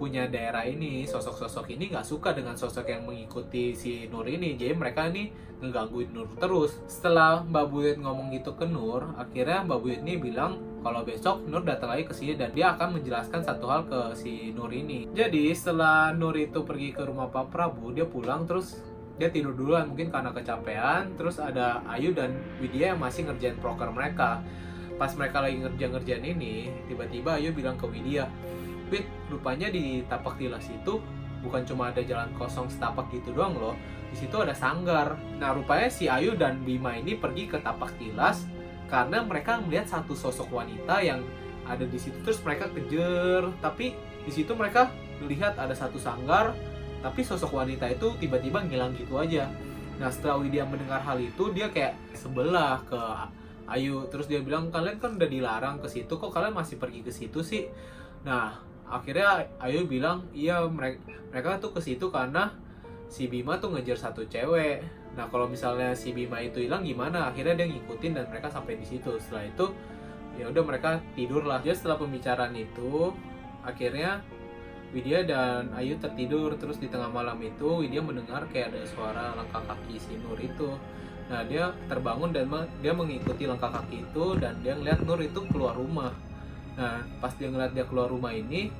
[0.00, 4.56] punya daerah ini sosok-sosok ini nggak suka dengan sosok yang mengikuti si Nur ini.
[4.56, 5.28] Jadi mereka ini
[5.60, 6.76] ngegangguin Nur terus.
[6.88, 11.62] Setelah Mbak Buyut ngomong gitu ke Nur akhirnya Mbak Buyut ini bilang kalau besok Nur
[11.62, 15.06] datang lagi ke sini dan dia akan menjelaskan satu hal ke si Nur ini.
[15.12, 18.80] Jadi setelah Nur itu pergi ke rumah Pak Prabu dia pulang terus
[19.20, 21.14] dia tidur duluan mungkin karena kecapean.
[21.20, 24.40] Terus ada Ayu dan Widya yang masih ngerjain proker mereka.
[24.96, 28.28] Pas mereka lagi ngerjain-ngerjain ini tiba-tiba Ayu bilang ke Widya
[28.90, 30.98] Wid, rupanya di tapak tilas itu
[31.40, 33.76] bukan cuma ada jalan kosong setapak gitu doang loh.
[34.10, 35.14] Di situ ada sanggar.
[35.38, 38.44] Nah, rupanya si Ayu dan Bima ini pergi ke tapak tilas
[38.90, 41.22] karena mereka melihat satu sosok wanita yang
[41.62, 43.94] ada di situ terus mereka kejar, tapi
[44.26, 44.90] di situ mereka
[45.22, 46.52] melihat ada satu sanggar,
[46.98, 49.46] tapi sosok wanita itu tiba-tiba ngilang gitu aja.
[50.02, 53.00] Nah, setelah Widya mendengar hal itu, dia kayak sebelah ke
[53.70, 57.12] Ayu, terus dia bilang kalian kan udah dilarang ke situ, kok kalian masih pergi ke
[57.14, 57.70] situ sih?
[58.26, 58.58] Nah,
[58.90, 60.98] akhirnya Ayu bilang iya mereka
[61.30, 62.50] mereka tuh ke situ karena
[63.06, 64.82] si Bima tuh ngejar satu cewek.
[65.14, 67.30] Nah kalau misalnya si Bima itu hilang gimana?
[67.30, 69.14] Akhirnya dia ngikutin dan mereka sampai di situ.
[69.22, 69.66] Setelah itu
[70.38, 71.62] ya udah mereka tidur lah.
[71.62, 73.14] Jadi setelah pembicaraan itu
[73.62, 74.22] akhirnya
[74.90, 76.58] Widya dan Ayu tertidur.
[76.58, 80.74] Terus di tengah malam itu Widya mendengar kayak ada suara langkah kaki si Nur itu.
[81.30, 82.50] Nah dia terbangun dan
[82.82, 86.10] dia mengikuti langkah kaki itu dan dia ngeliat Nur itu keluar rumah
[86.78, 88.70] Nah, pas dia ngeliat dia keluar rumah ini,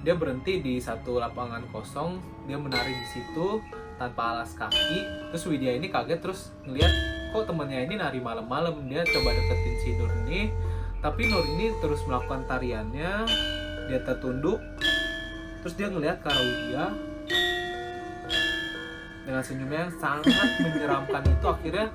[0.00, 3.60] dia berhenti di satu lapangan kosong, dia menari di situ
[4.00, 5.28] tanpa alas kaki.
[5.34, 6.92] Terus Widya ini kaget terus ngeliat
[7.30, 8.88] kok temennya ini nari malam-malam.
[8.88, 10.48] Dia coba deketin si Nur ini,
[11.04, 13.28] tapi Nur ini terus melakukan tariannya.
[13.92, 14.62] Dia tertunduk,
[15.60, 16.84] terus dia ngeliat ke arah Widya,
[19.24, 21.86] dengan senyumnya yang sangat menyeramkan itu akhirnya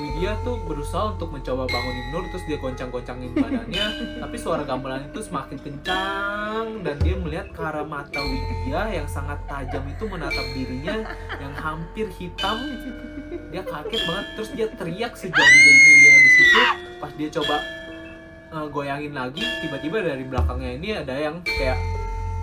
[0.00, 3.86] Widya tuh berusaha untuk mencoba bangunin Nur terus dia goncang-goncangin badannya
[4.20, 9.38] tapi suara gamelan itu semakin kencang dan dia melihat ke arah mata Widya yang sangat
[9.48, 10.96] tajam itu menatap dirinya
[11.38, 12.56] yang hampir hitam.
[13.50, 16.60] Dia kaget banget terus dia teriak sejauh-jauhnya di situ.
[17.00, 17.56] Pas dia coba
[18.52, 21.78] uh, goyangin lagi tiba-tiba dari belakangnya ini ada yang kayak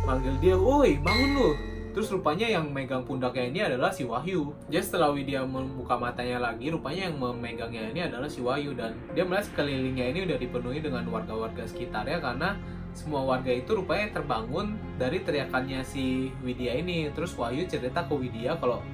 [0.08, 1.50] manggil dia woi bangun lu
[1.98, 4.54] Terus rupanya yang megang pundaknya ini adalah si Wahyu.
[4.70, 9.26] Jadi setelah Widya membuka matanya lagi, rupanya yang memegangnya ini adalah si Wahyu dan dia
[9.26, 12.54] melihat sekelilingnya ini udah dipenuhi dengan warga-warga sekitarnya karena
[12.94, 17.10] semua warga itu rupanya terbangun dari teriakannya si Widya ini.
[17.18, 18.86] Terus Wahyu cerita ke Widya kalau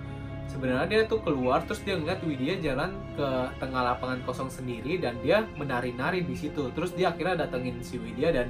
[0.48, 3.28] sebenarnya dia tuh keluar terus dia ngeliat Widya jalan ke
[3.60, 6.72] tengah lapangan kosong sendiri dan dia menari-nari di situ.
[6.72, 8.48] Terus dia akhirnya datengin si Widya dan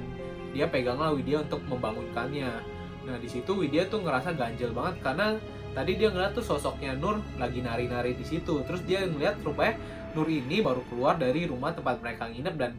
[0.54, 2.73] dia peganglah Widya untuk membangunkannya.
[3.04, 5.36] Nah di situ Widya tuh ngerasa ganjel banget karena
[5.76, 8.64] tadi dia ngeliat tuh sosoknya Nur lagi nari-nari di situ.
[8.64, 9.76] Terus dia ngeliat rupanya
[10.16, 12.72] Nur ini baru keluar dari rumah tempat mereka nginep dan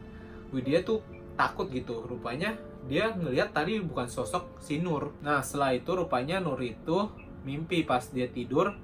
[0.50, 1.00] Widya tuh
[1.38, 2.04] takut gitu.
[2.04, 2.54] Rupanya
[2.86, 5.14] dia ngeliat tadi bukan sosok si Nur.
[5.22, 7.10] Nah setelah itu rupanya Nur itu
[7.46, 8.74] mimpi pas dia tidur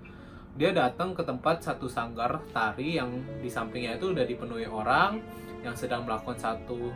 [0.52, 3.08] dia datang ke tempat satu sanggar tari yang
[3.40, 5.16] di sampingnya itu udah dipenuhi orang
[5.64, 6.92] yang sedang melakukan satu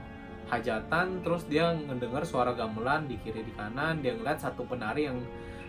[0.47, 4.01] hajatan terus dia ngedengar suara gamelan di kiri di kanan.
[4.03, 5.19] Dia ngeliat satu penari yang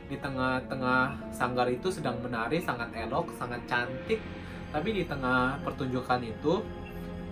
[0.07, 4.21] di tengah-tengah sanggar itu sedang menari sangat elok sangat cantik.
[4.71, 6.61] Tapi di tengah pertunjukan itu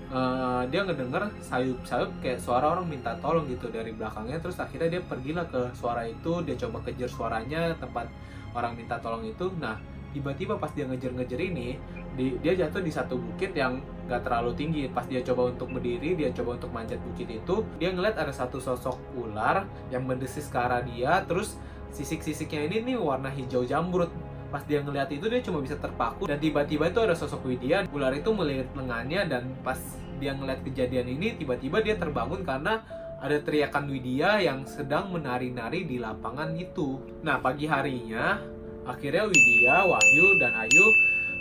[0.10, 4.42] uh, dia ngedenger sayup-sayup kayak suara orang minta tolong gitu dari belakangnya.
[4.42, 8.10] Terus akhirnya dia pergilah ke suara itu dia coba kejar suaranya tempat
[8.58, 9.54] orang minta tolong itu.
[9.62, 9.78] Nah
[10.16, 11.76] tiba-tiba pas dia ngejar-ngejar ini
[12.16, 14.84] di, dia jatuh di satu bukit yang gak terlalu tinggi.
[14.90, 18.58] Pas dia coba untuk berdiri dia coba untuk manjat bukit itu dia ngeliat ada satu
[18.58, 21.60] sosok ular yang mendesis ke arah dia terus
[21.94, 24.10] sisik-sisiknya ini nih warna hijau jambrut.
[24.50, 26.26] Pas dia ngeliat itu dia cuma bisa terpaku.
[26.26, 29.78] Dan tiba-tiba itu ada sosok Widya ular itu melihat lengannya dan pas
[30.16, 32.80] dia ngeliat kejadian ini tiba-tiba dia terbangun karena
[33.20, 37.04] ada teriakan Widya yang sedang menari-nari di lapangan itu.
[37.26, 40.86] Nah pagi harinya Akhirnya Widya, Wahyu, dan Ayu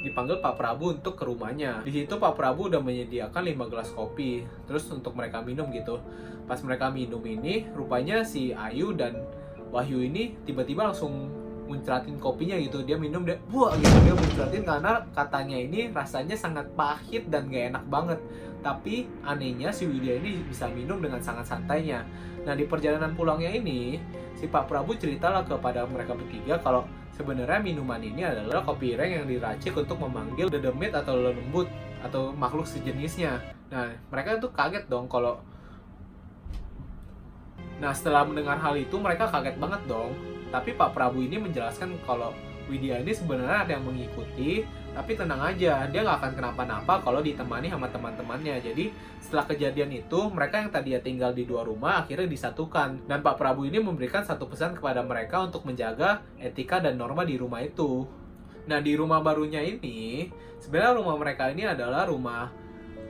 [0.05, 1.81] dipanggil Pak Prabu untuk ke rumahnya.
[1.81, 6.05] Di situ Pak Prabu udah menyediakan 5 gelas kopi, terus untuk mereka minum gitu.
[6.45, 9.25] Pas mereka minum ini, rupanya si Ayu dan
[9.73, 11.33] Wahyu ini tiba-tiba langsung
[11.65, 12.85] muncratin kopinya gitu.
[12.85, 17.75] Dia minum dia buah gitu dia muncratin karena katanya ini rasanya sangat pahit dan gak
[17.75, 18.21] enak banget.
[18.65, 22.09] tapi anehnya si Widya ini bisa minum dengan sangat santainya.
[22.49, 24.01] Nah di perjalanan pulangnya ini,
[24.33, 29.27] si Pak Prabu ceritalah kepada mereka bertiga kalau sebenarnya minuman ini adalah kopi reng yang
[29.31, 31.71] diracik untuk memanggil dedemit atau lembut
[32.03, 33.41] atau makhluk sejenisnya.
[33.71, 35.41] Nah mereka tuh kaget dong kalau
[37.75, 40.15] Nah setelah mendengar hal itu mereka kaget banget dong.
[40.55, 42.31] Tapi Pak Prabu ini menjelaskan kalau
[42.71, 44.63] Widya ini sebenarnya ada yang mengikuti,
[44.95, 48.63] tapi tenang aja, dia nggak akan kenapa-napa kalau ditemani sama teman-temannya.
[48.63, 53.03] Jadi setelah kejadian itu, mereka yang tadi ya tinggal di dua rumah akhirnya disatukan.
[53.11, 57.35] Dan Pak Prabu ini memberikan satu pesan kepada mereka untuk menjaga etika dan norma di
[57.35, 58.07] rumah itu.
[58.71, 60.31] Nah di rumah barunya ini,
[60.63, 62.49] sebenarnya rumah mereka ini adalah rumah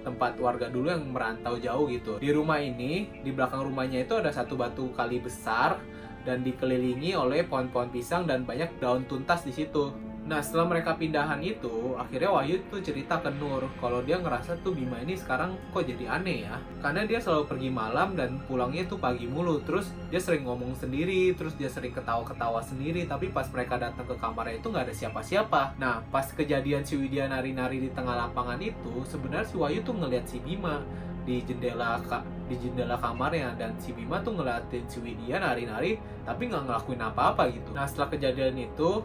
[0.04, 2.16] tempat warga dulu yang merantau jauh gitu.
[2.16, 5.80] Di rumah ini, di belakang rumahnya itu ada satu batu kali besar
[6.24, 10.13] dan dikelilingi oleh pohon-pohon pisang dan banyak daun tuntas di situ.
[10.24, 14.72] Nah setelah mereka pindahan itu, akhirnya Wahyu tuh cerita ke Nur kalau dia ngerasa tuh
[14.72, 16.56] Bima ini sekarang kok jadi aneh ya.
[16.80, 19.60] Karena dia selalu pergi malam dan pulangnya tuh pagi mulu.
[19.68, 23.04] Terus dia sering ngomong sendiri, terus dia sering ketawa-ketawa sendiri.
[23.04, 25.76] Tapi pas mereka datang ke kamarnya itu nggak ada siapa-siapa.
[25.76, 30.24] Nah pas kejadian si Widya nari-nari di tengah lapangan itu, sebenarnya si Wahyu tuh ngeliat
[30.24, 30.80] si Bima
[31.24, 32.00] di jendela
[32.44, 37.48] di jendela kamarnya dan si Bima tuh ngeliatin si Widya nari-nari tapi nggak ngelakuin apa-apa
[37.52, 37.72] gitu.
[37.72, 39.04] Nah setelah kejadian itu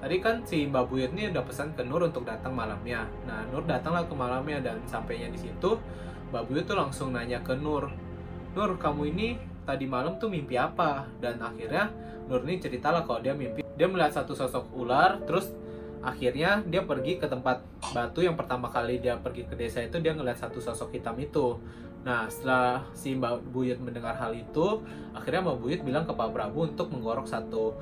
[0.00, 3.04] tadi kan si Mbak Buyut ini udah pesan ke Nur untuk datang malamnya.
[3.28, 5.76] Nah Nur datanglah ke malamnya dan sampainya di situ
[6.32, 7.92] Mbak Buyut tuh langsung nanya ke Nur,
[8.56, 9.36] Nur kamu ini
[9.68, 11.04] tadi malam tuh mimpi apa?
[11.20, 11.92] Dan akhirnya
[12.26, 15.56] Nur ini ceritalah kalau dia mimpi dia melihat satu sosok ular terus
[16.00, 17.60] akhirnya dia pergi ke tempat
[17.92, 21.60] batu yang pertama kali dia pergi ke desa itu dia ngeliat satu sosok hitam itu
[22.00, 24.80] nah setelah si Mbak Buyut mendengar hal itu
[25.12, 27.76] akhirnya Mbak Buyut bilang ke Pak Prabu untuk menggorok satu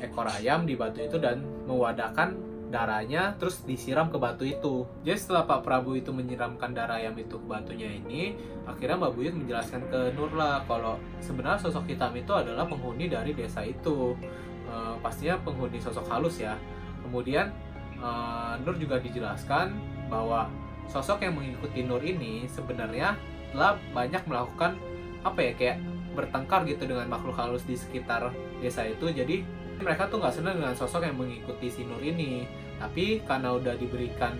[0.00, 4.84] ekor ayam di batu itu dan mewadahkan darahnya terus disiram ke batu itu.
[5.06, 8.34] Jadi setelah Pak Prabu itu menyiramkan darah ayam itu ke batunya ini,
[8.66, 13.32] akhirnya Mbak Buyut menjelaskan ke Nur lah kalau sebenarnya sosok hitam itu adalah penghuni dari
[13.32, 14.18] desa itu.
[14.66, 16.58] E, pastinya penghuni sosok halus ya.
[17.06, 17.54] Kemudian
[18.02, 19.70] uh, Nur juga dijelaskan
[20.10, 20.50] bahwa
[20.90, 23.14] sosok yang mengikuti Nur ini sebenarnya
[23.54, 24.74] telah banyak melakukan
[25.22, 25.78] apa ya kayak
[26.18, 29.44] bertengkar gitu dengan makhluk halus di sekitar desa itu jadi
[29.80, 32.48] mereka tuh nggak senang dengan sosok yang mengikuti si Nur ini
[32.80, 34.36] tapi karena udah diberikan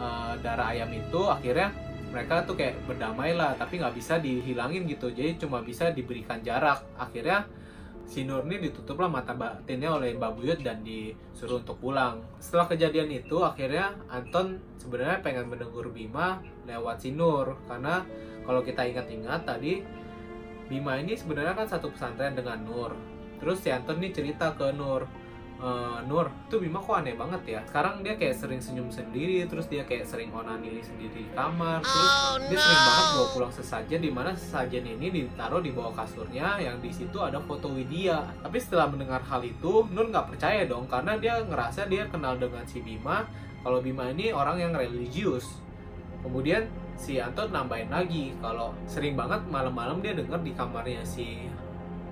[0.00, 1.72] uh, darah ayam itu akhirnya
[2.10, 6.82] mereka tuh kayak berdamai lah tapi nggak bisa dihilangin gitu jadi cuma bisa diberikan jarak
[6.98, 7.46] akhirnya
[8.10, 12.18] si Nur ini ditutuplah mata batinnya oleh Mbak Buyut dan disuruh untuk pulang.
[12.42, 17.54] Setelah kejadian itu, akhirnya Anton sebenarnya pengen menegur Bima lewat si Nur.
[17.70, 18.02] Karena
[18.42, 19.86] kalau kita ingat-ingat tadi,
[20.66, 22.98] Bima ini sebenarnya kan satu pesantren dengan Nur.
[23.40, 25.08] Terus si Anton ini cerita ke Nur,
[25.60, 27.60] uh, Nur, tuh Bima kok aneh banget ya.
[27.64, 32.12] Sekarang dia kayak sering senyum sendiri, terus dia kayak sering onani sendiri di kamar, terus
[32.12, 36.60] oh, dia sering banget bawa pulang sesajen di mana sesajen ini ditaruh di bawah kasurnya
[36.60, 38.28] yang di situ ada foto Widya.
[38.44, 42.64] Tapi setelah mendengar hal itu, Nur nggak percaya dong karena dia ngerasa dia kenal dengan
[42.68, 43.24] si Bima.
[43.60, 45.60] Kalau Bima ini orang yang religius.
[46.20, 46.68] Kemudian
[47.00, 51.48] si Anton nambahin lagi kalau sering banget malam-malam dia denger di kamarnya si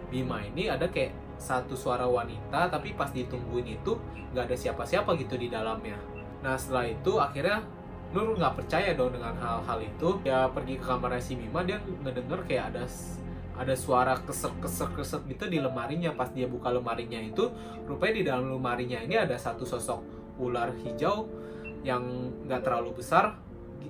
[0.09, 3.95] Bima ini ada kayak satu suara wanita tapi pas ditungguin itu
[4.35, 5.97] nggak ada siapa-siapa gitu di dalamnya.
[6.43, 7.63] Nah setelah itu akhirnya
[8.09, 10.09] Nur nggak percaya dong dengan hal-hal itu.
[10.25, 12.85] Dia pergi ke kamar si Bima dia ngedenger kayak ada
[13.59, 16.17] ada suara keser keser keser gitu di lemarinya.
[16.17, 17.53] Pas dia buka lemarinya itu
[17.85, 20.01] rupanya di dalam lemarinya ini ada satu sosok
[20.41, 21.29] ular hijau
[21.85, 23.37] yang nggak terlalu besar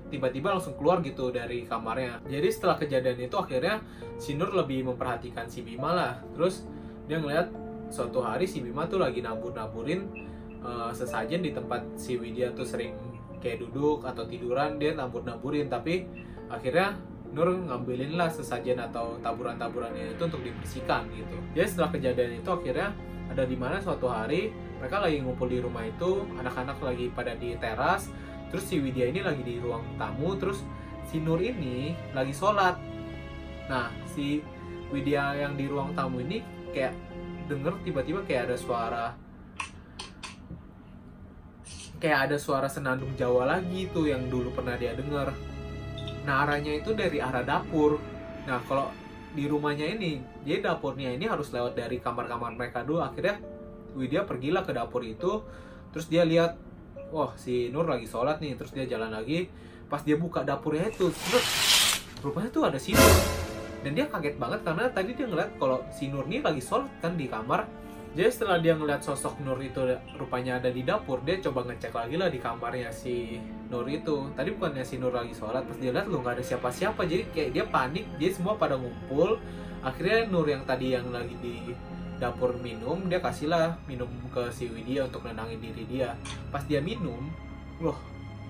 [0.09, 2.25] tiba-tiba langsung keluar gitu dari kamarnya.
[2.25, 3.85] Jadi setelah kejadian itu akhirnya
[4.17, 6.15] si Nur lebih memperhatikan si Bima lah.
[6.33, 6.65] Terus
[7.05, 7.53] dia ngeliat
[7.93, 10.09] suatu hari si Bima tuh lagi nabur-naburin
[10.61, 12.97] uh, sesajen di tempat si Widya tuh sering
[13.39, 15.69] kayak duduk atau tiduran dia nabur-naburin.
[15.69, 16.09] Tapi
[16.49, 16.97] akhirnya
[17.29, 21.37] Nur ngambilin lah sesajen atau taburan-taburannya itu untuk dibersihkan gitu.
[21.53, 22.89] Jadi setelah kejadian itu akhirnya
[23.29, 24.49] ada di mana suatu hari
[24.81, 28.09] mereka lagi ngumpul di rumah itu, anak-anak lagi pada di teras,
[28.49, 30.65] terus si Widya ini lagi di ruang tamu, terus
[31.09, 32.77] si Nur ini lagi sholat.
[33.69, 34.41] Nah si
[34.89, 36.41] Widya yang di ruang tamu ini
[36.73, 36.97] kayak
[37.49, 39.07] denger tiba-tiba kayak ada suara
[41.99, 45.35] kayak ada suara senandung Jawa lagi tuh yang dulu pernah dia denger.
[46.25, 47.99] Nah arahnya itu dari arah dapur.
[48.47, 48.89] Nah kalau
[49.29, 53.05] di rumahnya ini, jadi dapurnya ini harus lewat dari kamar-kamar mereka dulu.
[53.05, 53.37] Akhirnya
[53.93, 55.45] Widya pergilah ke dapur itu,
[55.93, 56.57] terus dia lihat,
[57.11, 59.49] wah si Nur lagi sholat nih, terus dia jalan lagi.
[59.89, 61.47] Pas dia buka dapurnya itu, terus
[62.21, 63.15] rupanya tuh ada si Nur.
[63.81, 67.15] Dan dia kaget banget karena tadi dia ngeliat kalau si Nur nih lagi sholat kan
[67.15, 67.65] di kamar.
[68.17, 69.79] Jadi setelah dia ngeliat sosok Nur itu
[70.19, 73.39] rupanya ada di dapur dia coba ngecek lagi lah di kamarnya si
[73.71, 74.33] Nur itu.
[74.35, 77.07] Tadi bukannya si Nur lagi sholat pas dia lihat lu nggak ada siapa-siapa.
[77.07, 79.39] Jadi kayak dia panik dia semua pada ngumpul.
[79.85, 81.71] Akhirnya Nur yang tadi yang lagi di
[82.19, 86.19] dapur minum dia kasihlah minum ke si Widya untuk nenangin diri dia.
[86.51, 87.31] Pas dia minum
[87.79, 87.99] loh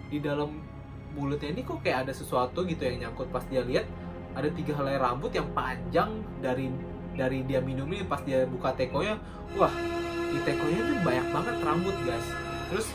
[0.08, 0.56] di dalam
[1.12, 3.28] mulutnya ini kok kayak ada sesuatu gitu yang nyangkut.
[3.28, 3.84] Pas dia lihat
[4.32, 6.72] ada tiga helai rambut yang panjang dari
[7.12, 9.18] dari dia minum ini pas dia buka tekonya
[9.58, 9.72] wah
[10.28, 12.28] di tekonya tuh banyak banget rambut guys.
[12.72, 12.88] Terus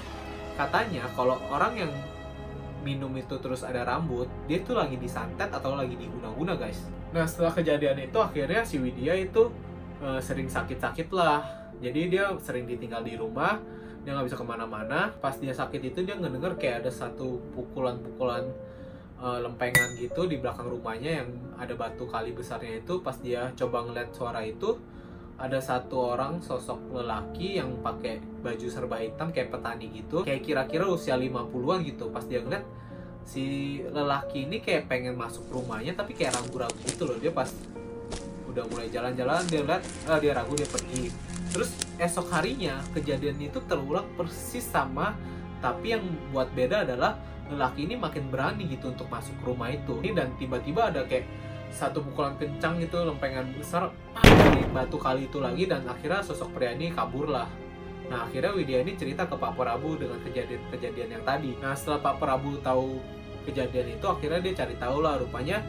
[0.53, 1.91] katanya kalau orang yang
[2.83, 6.81] minum itu terus ada rambut dia tuh lagi disantet atau lagi diguna-guna guys.
[7.11, 9.51] Nah setelah kejadian itu akhirnya si Widya itu
[10.03, 11.39] uh, sering sakit-sakit lah.
[11.79, 13.57] Jadi dia sering ditinggal di rumah
[14.03, 15.15] dia nggak bisa ke mana-mana.
[15.23, 18.43] Pas dia sakit itu dia ngedenger kayak ada satu pukulan-pukulan
[19.23, 22.99] uh, lempengan gitu di belakang rumahnya yang ada batu kali besarnya itu.
[22.99, 24.75] Pas dia coba ngeliat suara itu
[25.39, 30.27] ada satu orang sosok lelaki yang pakai baju serba hitam kayak petani gitu.
[30.27, 32.11] Kayak kira-kira usia 50-an gitu.
[32.11, 32.63] Pas dia ngeliat
[33.23, 37.17] si lelaki ini kayak pengen masuk rumahnya tapi kayak ragu-ragu gitu loh.
[37.23, 37.47] Dia pas
[38.53, 41.09] udah mulai jalan-jalan dia lihat ah, dia ragu dia pergi.
[41.49, 45.17] Terus esok harinya kejadian itu terulang persis sama
[45.57, 47.17] tapi yang buat beda adalah
[47.49, 49.97] lelaki ini makin berani gitu untuk masuk ke rumah itu.
[49.99, 51.25] Ini dan tiba-tiba ada kayak
[51.73, 53.89] satu pukulan kencang gitu lempengan besar
[54.21, 57.49] dari batu kali itu lagi dan akhirnya sosok pria ini kabur lah.
[58.13, 61.57] Nah akhirnya Widya ini cerita ke Pak Prabu dengan kejadian-kejadian yang tadi.
[61.57, 63.01] Nah setelah Pak Prabu tahu
[63.49, 65.59] kejadian itu akhirnya dia cari tahu lah rupanya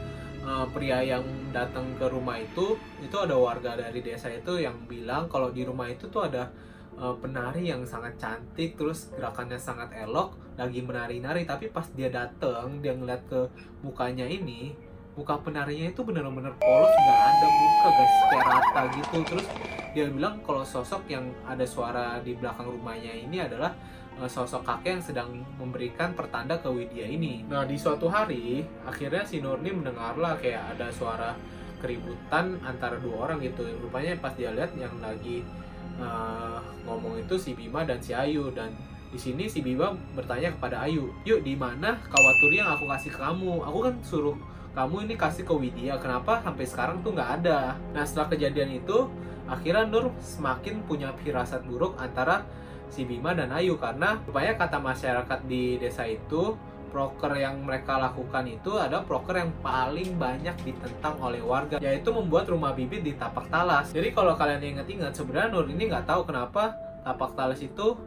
[0.44, 5.26] uh, pria yang datang ke rumah itu itu ada warga dari desa itu yang bilang
[5.26, 6.52] kalau di rumah itu tuh ada
[7.00, 11.48] uh, penari yang sangat cantik terus gerakannya sangat elok lagi menari-nari.
[11.48, 13.40] Tapi pas dia datang dia ngeliat ke
[13.82, 14.76] mukanya ini
[15.14, 19.18] muka penarinya itu benar-benar polos nggak ada muka guys kayak rata gitu.
[19.34, 19.46] Terus
[19.94, 23.93] dia bilang kalau sosok yang ada suara di belakang rumahnya ini adalah Eh,
[24.30, 27.42] sosok kakek yang sedang memberikan pertanda ke Widya ini.
[27.50, 31.34] Nah di suatu hari akhirnya si Nurni mendengarlah kayak ada suara
[31.82, 33.66] keributan antara dua orang gitu.
[33.82, 35.44] Rupanya pas dia lihat yang lagi
[35.98, 38.72] uh, ngomong itu si Bima dan si Ayu dan
[39.14, 43.20] di sini si Bima bertanya kepada Ayu, yuk di mana kawaturi yang aku kasih ke
[43.22, 43.62] kamu?
[43.62, 44.34] Aku kan suruh
[44.74, 47.78] kamu ini kasih ke Widya, kenapa sampai sekarang tuh nggak ada?
[47.94, 49.06] Nah setelah kejadian itu,
[49.46, 52.42] akhirnya Nur semakin punya firasat buruk antara
[52.88, 53.76] si Bima dan Ayu.
[53.76, 56.56] Karena supaya kata masyarakat di desa itu
[56.94, 62.46] proker yang mereka lakukan itu ada proker yang paling banyak ditentang oleh warga yaitu membuat
[62.46, 63.90] rumah bibit di tapak talas.
[63.90, 67.98] Jadi kalau kalian ingat-ingat sebenarnya Nur ini nggak tahu kenapa tapak talas itu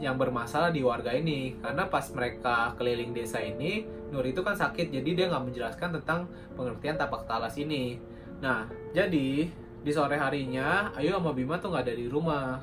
[0.00, 1.60] yang bermasalah di warga ini.
[1.60, 6.24] Karena pas mereka keliling desa ini Nur itu kan sakit jadi dia nggak menjelaskan tentang
[6.56, 8.00] pengertian tapak talas ini.
[8.40, 8.64] Nah
[8.96, 12.60] jadi di sore harinya Ayu sama Bima tuh nggak ada di rumah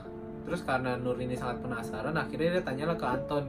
[0.48, 3.46] terus karena Nur ini sangat penasaran akhirnya dia tanyalah ke Anton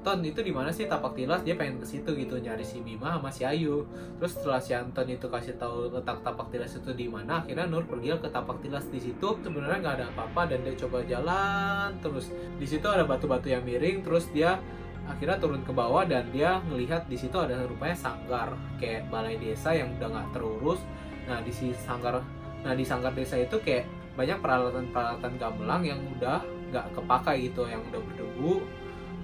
[0.00, 1.44] Ton itu di mana sih tapak tilas?
[1.44, 3.84] Dia pengen ke situ gitu nyari si Bima sama si Ayu.
[4.16, 7.84] Terus setelah si Anton itu kasih tahu letak tapak tilas itu di mana akhirnya Nur
[7.84, 9.36] pergi ke tapak tilas di situ.
[9.44, 12.32] Sebenarnya nggak ada apa-apa dan dia coba jalan terus.
[12.32, 14.56] Di situ ada batu-batu yang miring terus dia
[15.04, 19.76] akhirnya turun ke bawah dan dia ngelihat di situ ada rupanya sanggar kayak balai desa
[19.76, 20.80] yang udah nggak terurus.
[21.28, 22.24] Nah di si sanggar
[22.64, 23.84] nah di sanggar desa itu kayak
[24.20, 28.60] banyak peralatan-peralatan gamelan yang udah nggak kepakai gitu yang udah berdebu.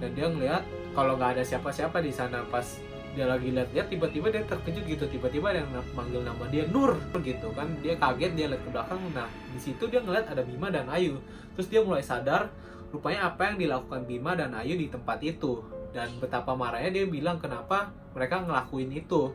[0.01, 0.63] Dan dia ngeliat
[0.97, 2.65] kalau nggak ada siapa-siapa di sana pas
[3.13, 5.05] dia lagi lihat-lihat tiba-tiba dia terkejut gitu.
[5.05, 7.69] Tiba-tiba ada yang manggil nama dia Nur gitu kan.
[7.85, 8.97] Dia kaget dia lihat ke belakang.
[9.13, 11.21] Nah di situ dia ngeliat ada Bima dan Ayu.
[11.53, 12.49] Terus dia mulai sadar
[12.89, 15.61] rupanya apa yang dilakukan Bima dan Ayu di tempat itu.
[15.93, 19.29] Dan betapa marahnya dia bilang kenapa mereka ngelakuin itu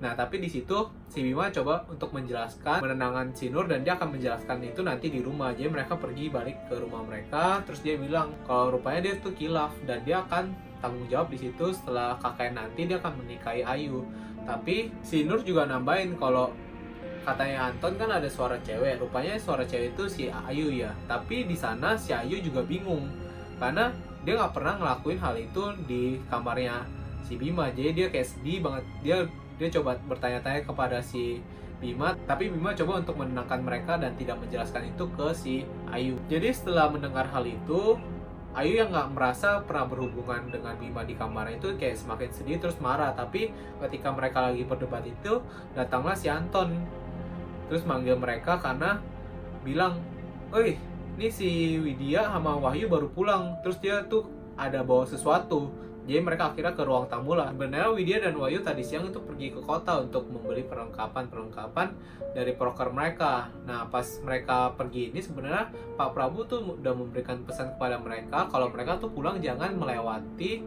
[0.00, 4.16] Nah, tapi di situ si Bima coba untuk menjelaskan menenangkan si Nur dan dia akan
[4.16, 5.52] menjelaskan itu nanti di rumah.
[5.52, 9.76] Jadi mereka pergi balik ke rumah mereka, terus dia bilang kalau rupanya dia tuh kilaf
[9.84, 14.08] dan dia akan tanggung jawab di situ setelah kakek nanti dia akan menikahi Ayu.
[14.48, 16.48] Tapi si Nur juga nambahin kalau
[17.20, 20.96] katanya Anton kan ada suara cewek, rupanya suara cewek itu si Ayu ya.
[21.04, 23.04] Tapi di sana si Ayu juga bingung
[23.60, 23.92] karena
[24.24, 26.88] dia nggak pernah ngelakuin hal itu di kamarnya
[27.28, 27.68] si Bima.
[27.68, 28.84] Jadi dia kayak sedih banget.
[29.04, 29.18] Dia
[29.60, 31.44] dia coba bertanya-tanya kepada si
[31.80, 35.54] Bima, tapi Bima coba untuk menenangkan mereka dan tidak menjelaskan itu ke si
[35.92, 36.16] Ayu.
[36.32, 38.00] Jadi setelah mendengar hal itu,
[38.56, 42.80] Ayu yang nggak merasa pernah berhubungan dengan Bima di kamar itu kayak semakin sedih terus
[42.80, 43.12] marah.
[43.12, 43.52] Tapi
[43.84, 45.44] ketika mereka lagi berdebat itu,
[45.76, 46.80] datanglah si Anton.
[47.68, 48.98] Terus manggil mereka karena
[49.62, 50.00] bilang,
[50.50, 50.74] Oi,
[51.20, 53.60] ini si Widya sama Wahyu baru pulang.
[53.62, 54.26] Terus dia tuh
[54.56, 55.72] ada bawa sesuatu
[56.10, 59.54] jadi mereka akhirnya ke ruang tamu lah sebenarnya Widya dan Wahyu tadi siang itu pergi
[59.54, 61.94] ke kota untuk membeli perlengkapan perlengkapan
[62.34, 67.78] dari proker mereka nah pas mereka pergi ini sebenarnya Pak Prabu tuh udah memberikan pesan
[67.78, 70.66] kepada mereka kalau mereka tuh pulang jangan melewati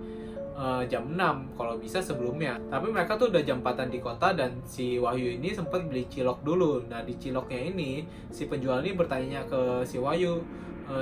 [0.56, 2.58] uh, jam 6 kalau bisa sebelumnya.
[2.70, 6.86] Tapi mereka tuh udah 4 di kota dan si Wahyu ini sempat beli cilok dulu.
[6.89, 10.41] Nah, di ciloknya ini si penjual ini bertanya ke si Wahyu,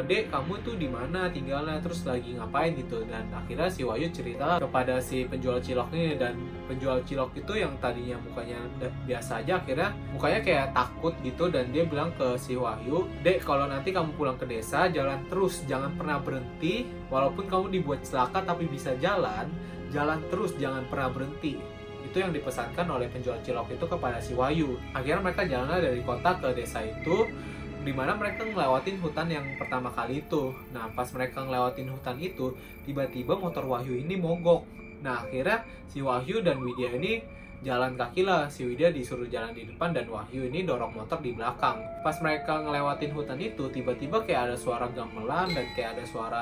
[0.05, 1.81] dek kamu tuh di mana tinggalnya?
[1.81, 2.77] Terus lagi ngapain?
[2.77, 3.03] Gitu.
[3.09, 6.15] Dan akhirnya si Wahyu cerita kepada si penjual cilok ini.
[6.15, 6.37] Dan
[6.69, 8.59] penjual cilok itu yang tadinya mukanya
[9.05, 11.49] biasa aja akhirnya mukanya kayak takut gitu.
[11.49, 15.65] Dan dia bilang ke si Wahyu dek kalau nanti kamu pulang ke desa jalan terus.
[15.65, 16.85] Jangan pernah berhenti.
[17.11, 19.49] Walaupun kamu dibuat celaka tapi bisa jalan
[19.89, 20.55] jalan terus.
[20.55, 21.57] Jangan pernah berhenti.
[22.01, 24.75] Itu yang dipesankan oleh penjual cilok itu kepada si Wahyu.
[24.91, 27.23] Akhirnya mereka jalan dari kota ke desa itu
[27.81, 30.53] di mana mereka ngelewatin hutan yang pertama kali itu.
[30.69, 32.53] Nah, pas mereka ngelewatin hutan itu,
[32.85, 34.65] tiba-tiba motor Wahyu ini mogok.
[35.01, 37.25] Nah, akhirnya si Wahyu dan Widya ini
[37.65, 38.45] jalan kaki lah.
[38.53, 41.81] Si Widya disuruh jalan di depan dan Wahyu ini dorong motor di belakang.
[42.05, 46.41] Pas mereka ngelewatin hutan itu, tiba-tiba kayak ada suara gamelan dan kayak ada suara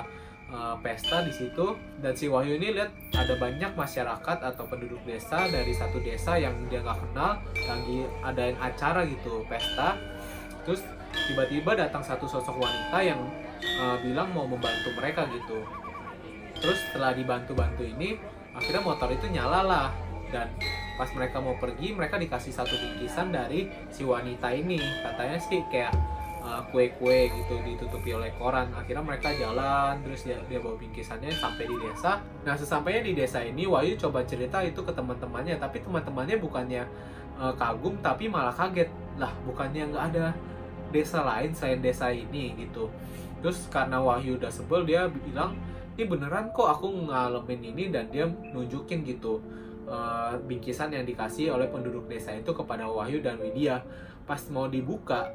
[0.51, 5.47] uh, pesta di situ dan si Wahyu ini lihat ada banyak masyarakat atau penduduk desa
[5.47, 9.95] dari satu desa yang dia nggak kenal lagi adain acara gitu pesta
[10.65, 10.83] terus
[11.27, 13.19] tiba-tiba datang satu sosok wanita yang
[13.81, 15.65] uh, bilang mau membantu mereka gitu.
[16.59, 18.19] Terus setelah dibantu-bantu ini
[18.55, 19.89] akhirnya motor itu nyala lah.
[20.29, 20.45] Dan
[20.93, 24.77] pas mereka mau pergi mereka dikasih satu bingkisan dari si wanita ini.
[24.77, 25.89] Katanya sih kayak
[26.45, 28.69] uh, kue-kue gitu ditutupi oleh koran.
[28.75, 32.21] Akhirnya mereka jalan terus dia, dia bawa bingkisannya sampai di desa.
[32.45, 35.57] Nah sesampainya di desa ini Wahyu coba cerita itu ke teman-temannya.
[35.57, 36.83] Tapi teman-temannya bukannya
[37.41, 38.93] uh, kagum tapi malah kaget.
[39.17, 40.35] Lah bukannya nggak ada
[40.89, 42.89] desa lain selain desa ini gitu.
[43.39, 45.55] Terus karena Wahyu udah sebel dia bilang
[45.95, 49.43] ini beneran kok aku ngalamin ini dan dia nunjukin gitu.
[49.89, 53.81] Uh, bingkisan yang dikasih oleh penduduk desa itu kepada Wahyu dan Widya.
[54.23, 55.33] Pas mau dibuka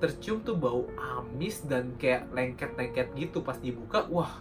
[0.00, 3.44] tercium tuh bau amis dan kayak lengket-lengket gitu.
[3.44, 4.40] Pas dibuka wah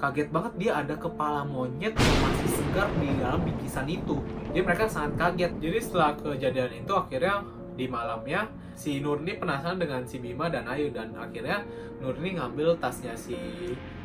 [0.00, 0.52] kaget banget.
[0.56, 4.16] Dia ada kepala monyet yang masih segar di dalam bingkisan itu.
[4.50, 5.52] Jadi mereka sangat kaget.
[5.60, 7.44] Jadi setelah kejadian itu akhirnya
[7.74, 11.62] di malamnya si Nurni penasaran dengan si Bima dan Ayu dan akhirnya
[12.02, 13.34] Nurni ngambil tasnya si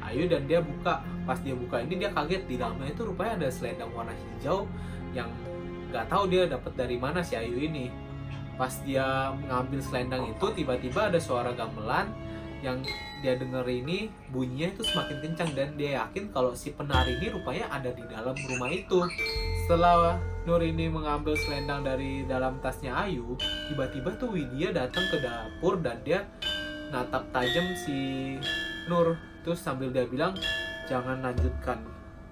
[0.01, 1.01] Ayu dan dia buka.
[1.25, 2.45] Pas dia buka ini dia kaget.
[2.49, 4.65] Di dalamnya itu rupanya ada selendang warna hijau
[5.13, 5.29] yang
[5.89, 7.89] nggak tahu dia dapat dari mana si Ayu ini.
[8.57, 12.11] Pas dia ngambil selendang itu tiba-tiba ada suara gamelan
[12.59, 12.83] yang
[13.23, 15.49] dia denger ini bunyinya itu semakin kencang.
[15.53, 19.05] Dan dia yakin kalau si penari ini rupanya ada di dalam rumah itu.
[19.65, 20.17] Setelah
[20.49, 23.37] Nur ini mengambil selendang dari dalam tasnya Ayu,
[23.69, 26.25] tiba-tiba tuh Widya datang ke dapur dan dia
[26.89, 28.33] natap tajam si
[28.89, 29.13] Nur.
[29.45, 30.33] Terus sambil dia bilang,
[30.89, 31.85] jangan lanjutkan.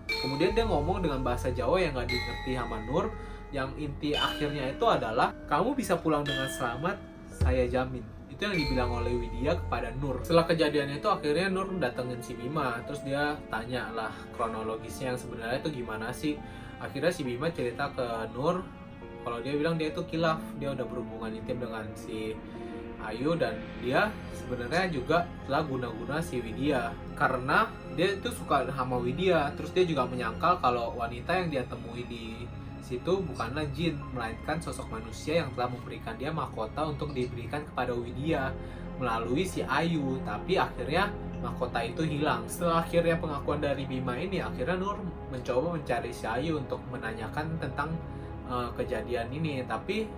[0.09, 3.13] Kemudian dia ngomong dengan bahasa Jawa yang gak dimengerti sama Nur,
[3.53, 6.97] yang inti akhirnya itu adalah, kamu bisa pulang dengan selamat,
[7.29, 8.01] saya jamin.
[8.33, 10.25] Itu yang dibilang oleh Widya kepada Nur.
[10.25, 15.61] Setelah kejadian itu akhirnya Nur datengin si Bima, terus dia tanya lah kronologisnya yang sebenarnya
[15.61, 16.33] itu gimana sih
[16.77, 18.61] akhirnya si Bima cerita ke Nur
[19.27, 22.31] kalau dia bilang dia itu kilaf dia udah berhubungan intim dengan si
[22.97, 26.89] Ayu dan dia sebenarnya juga telah guna-guna si Widya.
[27.13, 32.03] Karena dia itu suka sama Widya terus dia juga menyangkal kalau wanita yang dia temui
[32.09, 32.47] di
[32.81, 38.49] situ bukanlah jin melainkan sosok manusia yang telah memberikan dia mahkota untuk diberikan kepada Widya
[38.97, 40.17] melalui si Ayu.
[40.25, 42.45] Tapi akhirnya mahkota itu hilang.
[42.49, 44.97] Setelah akhirnya pengakuan dari Bima ini, akhirnya Nur
[45.29, 47.93] mencoba mencari si Ayu untuk menanyakan tentang
[48.49, 49.61] uh, kejadian ini.
[49.65, 50.09] Tapi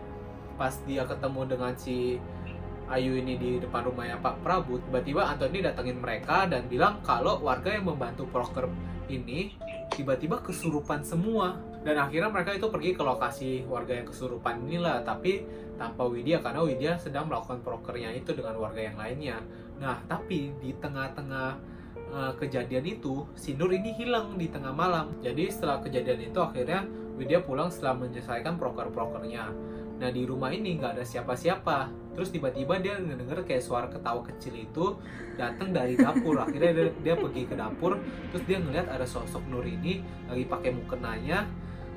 [0.59, 2.19] pas dia ketemu dengan si
[2.89, 7.69] Ayu ini di depan rumahnya Pak Prabu, tiba-tiba Anthony datengin mereka dan bilang kalau warga
[7.69, 8.65] yang membantu proker
[9.05, 9.53] ini
[9.93, 11.53] tiba-tiba kesurupan semua.
[11.79, 15.47] Dan akhirnya mereka itu pergi ke lokasi warga yang kesurupan inilah, tapi
[15.79, 19.39] tanpa Widya karena Widya sedang melakukan prokernya itu dengan warga yang lainnya.
[19.79, 21.49] Nah, tapi di tengah-tengah
[22.11, 25.15] uh, kejadian itu, si Nur ini hilang di tengah malam.
[25.23, 26.83] Jadi setelah kejadian itu akhirnya
[27.19, 29.51] Widya pulang setelah menyelesaikan proker-prokernya.
[29.99, 31.91] Nah di rumah ini nggak ada siapa-siapa.
[32.15, 34.95] Terus tiba-tiba dia ngedenger kayak suara ketawa kecil itu
[35.35, 36.39] datang dari dapur.
[36.39, 37.99] Akhirnya dia, dia pergi ke dapur,
[38.31, 39.99] terus dia ngeliat ada sosok Nur ini
[40.31, 41.43] lagi pakai mukenanya,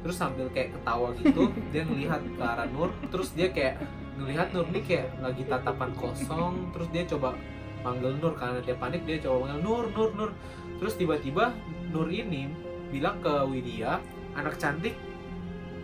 [0.02, 3.78] terus sambil kayak ketawa gitu, dia ngelihat ke arah Nur, terus dia kayak
[4.18, 7.38] ngelihat Nur ini kayak lagi tatapan kosong, terus dia coba
[7.82, 10.30] manggil Nur karena dia panik dia coba manggil Nur Nur Nur.
[10.78, 11.54] Terus tiba-tiba
[11.90, 12.48] Nur ini
[12.88, 13.98] bilang ke Widya
[14.34, 14.96] anak cantik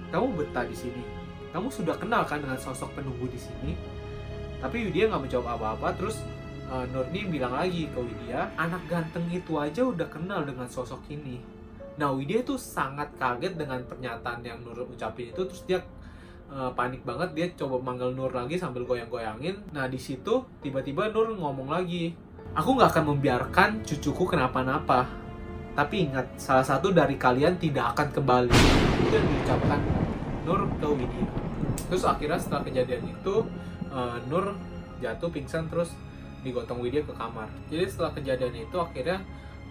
[0.09, 1.03] kamu betah di sini.
[1.53, 3.73] Kamu sudah kenal kan dengan sosok penunggu di sini?
[4.59, 5.89] Tapi Widya nggak menjawab apa-apa.
[6.01, 6.25] Terus
[6.73, 11.05] uh, Nur ini bilang lagi ke Widya anak ganteng itu aja udah kenal dengan sosok
[11.13, 11.41] ini.
[11.99, 15.43] Nah Widya itu sangat kaget dengan pernyataan yang Nur ucapin itu.
[15.45, 15.79] Terus dia
[16.53, 19.57] uh, panik banget dia coba manggil Nur lagi sambil goyang-goyangin.
[19.73, 22.13] Nah di situ tiba-tiba Nur ngomong lagi,
[22.57, 25.09] aku nggak akan membiarkan cucuku kenapa-napa.
[25.79, 28.59] Tapi ingat, salah satu dari kalian tidak akan kembali.
[29.07, 29.81] Itu yang diucapkan
[30.43, 31.27] Nur ke Widya.
[31.87, 33.35] Terus akhirnya setelah kejadian itu,
[33.95, 34.59] uh, Nur
[34.99, 35.95] jatuh pingsan terus
[36.43, 37.47] digotong Widya ke kamar.
[37.71, 39.23] Jadi setelah kejadian itu akhirnya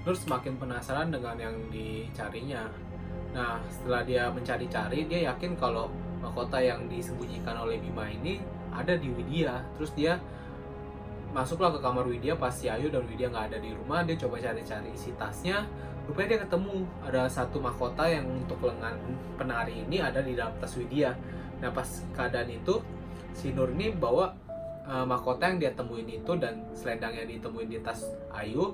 [0.08, 2.64] Nur semakin penasaran dengan yang dicarinya.
[3.36, 8.42] Nah, setelah dia mencari-cari, dia yakin kalau mahkota yang disembunyikan oleh Bima ini
[8.74, 9.62] ada di Widya.
[9.78, 10.20] Terus dia
[11.32, 14.02] masuklah ke kamar Widya pas si Ayu dan Widya nggak ada di rumah.
[14.04, 15.68] Dia coba cari-cari isi tasnya.
[16.08, 18.96] Rupanya dia ketemu ada satu mahkota yang untuk lengan
[19.36, 21.12] penari ini ada di dalam tas Widya.
[21.60, 22.80] Nah, pas keadaan itu,
[23.36, 24.32] si Nur ini bawa
[24.88, 28.74] uh, mahkota yang dia temuin itu dan selendang yang ditemuin di tas Ayu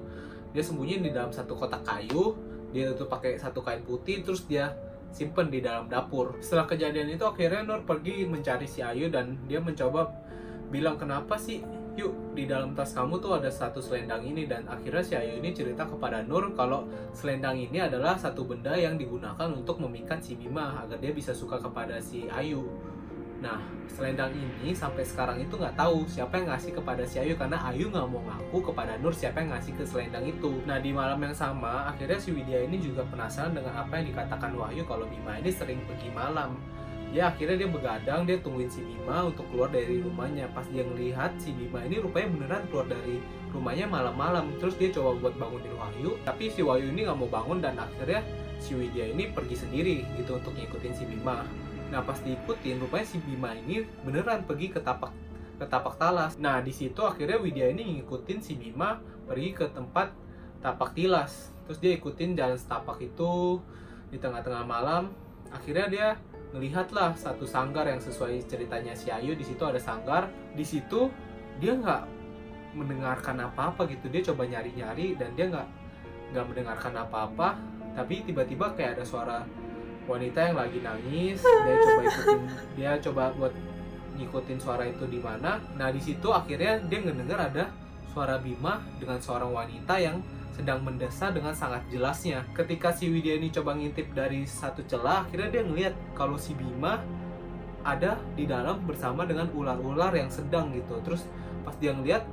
[0.53, 2.37] dia sembunyi di dalam satu kotak kayu
[2.73, 4.73] dia itu pakai satu kain putih terus dia
[5.13, 6.41] simpen di dalam dapur.
[6.41, 10.09] Setelah kejadian itu akhirnya Nur pergi mencari si Ayu dan dia mencoba
[10.73, 11.61] bilang kenapa sih
[11.93, 14.49] yuk di dalam tas kamu tuh ada satu selendang ini?
[14.49, 18.97] Dan akhirnya si Ayu ini cerita kepada Nur kalau selendang ini adalah satu benda yang
[18.97, 22.65] digunakan untuk memikat si Bima agar dia bisa suka kepada si Ayu
[23.43, 23.59] Nah,
[23.91, 27.91] selendang ini sampai sekarang itu nggak tahu siapa yang ngasih kepada si Ayu karena Ayu
[27.91, 30.63] nggak mau ngaku kepada Nur siapa yang ngasih ke selendang itu.
[30.63, 34.55] Nah, di malam yang sama, akhirnya si Widya ini juga penasaran dengan apa yang dikatakan
[34.55, 36.55] Wahyu kalau Bima ini sering pergi malam.
[37.13, 40.49] Ya akhirnya dia begadang, dia tungguin si Bima untuk keluar dari rumahnya.
[40.55, 43.19] Pas dia ngelihat si Bima ini rupanya beneran keluar dari
[43.51, 44.55] rumahnya malam-malam.
[44.57, 48.23] Terus dia coba buat bangunin Wahyu, tapi si Wahyu ini nggak mau bangun dan akhirnya
[48.63, 51.43] si Widya ini pergi sendiri gitu untuk ngikutin si Bima.
[51.93, 55.13] Nah pas diikutin rupanya si Bima ini beneran pergi ke tapak
[55.61, 56.41] ke tapak talas.
[56.41, 58.97] Nah di situ akhirnya Widya ini ngikutin si Bima
[59.29, 60.09] pergi ke tempat
[60.65, 61.53] tapak tilas.
[61.69, 63.61] Terus dia ikutin jalan setapak itu
[64.09, 65.13] di tengah-tengah malam.
[65.53, 66.07] Akhirnya dia
[66.49, 69.37] melihatlah satu sanggar yang sesuai ceritanya si Ayu.
[69.37, 70.33] Di situ ada sanggar.
[70.57, 71.13] Di situ
[71.61, 72.09] dia nggak
[72.73, 74.09] mendengarkan apa-apa gitu.
[74.09, 75.67] Dia coba nyari-nyari dan dia nggak
[76.33, 77.53] nggak mendengarkan apa-apa.
[77.93, 79.45] Tapi tiba-tiba kayak ada suara
[80.03, 82.41] wanita yang lagi nangis dia coba ikutin
[82.77, 83.53] dia coba buat
[84.17, 85.57] ngikutin suara itu di mana.
[85.73, 87.65] Nah di situ akhirnya dia ngedenger ada
[88.13, 90.21] suara Bima dengan seorang wanita yang
[90.53, 92.45] sedang mendesah dengan sangat jelasnya.
[92.53, 97.01] Ketika si Widya ini coba ngintip dari satu celah akhirnya dia ngelihat kalau si Bima
[97.83, 101.01] ada di dalam bersama dengan ular-ular yang sedang gitu.
[101.01, 101.25] Terus
[101.65, 102.23] pas dia ngeliat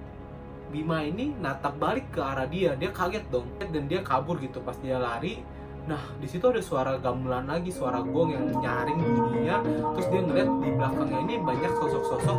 [0.70, 2.76] Bima ini natap balik ke arah dia.
[2.76, 3.48] Dia kaget dong.
[3.58, 4.62] Dan dia kabur gitu.
[4.62, 5.42] Pas dia lari
[5.88, 9.56] Nah, di situ ada suara gamelan lagi, suara gong yang nyaring bunyinya.
[9.96, 12.38] Terus dia ngeliat di belakangnya ini banyak sosok-sosok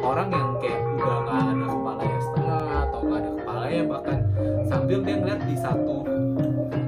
[0.00, 4.18] orang yang kayak udah nggak ada kepalanya setengah atau nggak ada kepalanya bahkan
[4.64, 5.96] sambil dia ngeliat di satu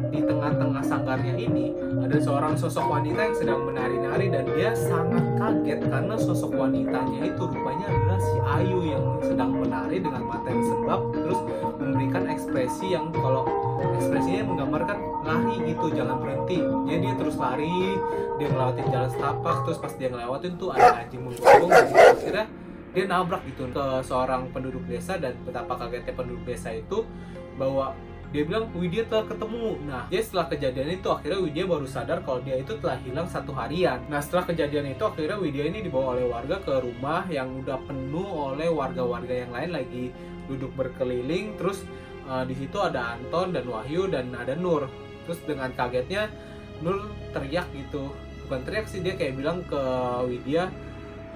[0.08, 1.71] di tengah-tengah sanggarnya ini
[2.12, 7.40] ada seorang sosok wanita yang sedang menari-nari dan dia sangat kaget karena sosok wanitanya itu
[7.40, 11.40] rupanya adalah si Ayu yang sedang menari dengan mata yang sembab terus
[11.80, 13.48] memberikan ekspresi yang kalau
[13.96, 16.60] ekspresinya menggambarkan lari gitu jangan berhenti.
[16.60, 17.96] Jadi dia terus lari
[18.36, 22.46] dia ngelewatin jalan setapak terus pas dia ngelewatin tuh ada anjing menggonggong dan akhirnya
[22.92, 27.08] dia nabrak gitu ke seorang penduduk desa dan betapa kagetnya penduduk desa itu
[27.56, 27.96] bahwa
[28.32, 29.76] dia bilang Widya telah ketemu.
[29.84, 33.52] Nah, dia setelah kejadian itu akhirnya Widya baru sadar kalau dia itu telah hilang satu
[33.52, 34.00] harian.
[34.08, 38.56] Nah, setelah kejadian itu akhirnya Widya ini dibawa oleh warga ke rumah yang udah penuh
[38.56, 40.04] oleh warga-warga yang lain lagi
[40.48, 41.60] duduk berkeliling.
[41.60, 41.84] Terus
[42.24, 44.88] uh, di situ ada Anton dan Wahyu dan ada Nur.
[45.28, 46.32] Terus dengan kagetnya
[46.80, 48.16] Nur teriak gitu.
[48.48, 49.82] Bukan teriak sih dia kayak bilang ke
[50.24, 50.72] Widya,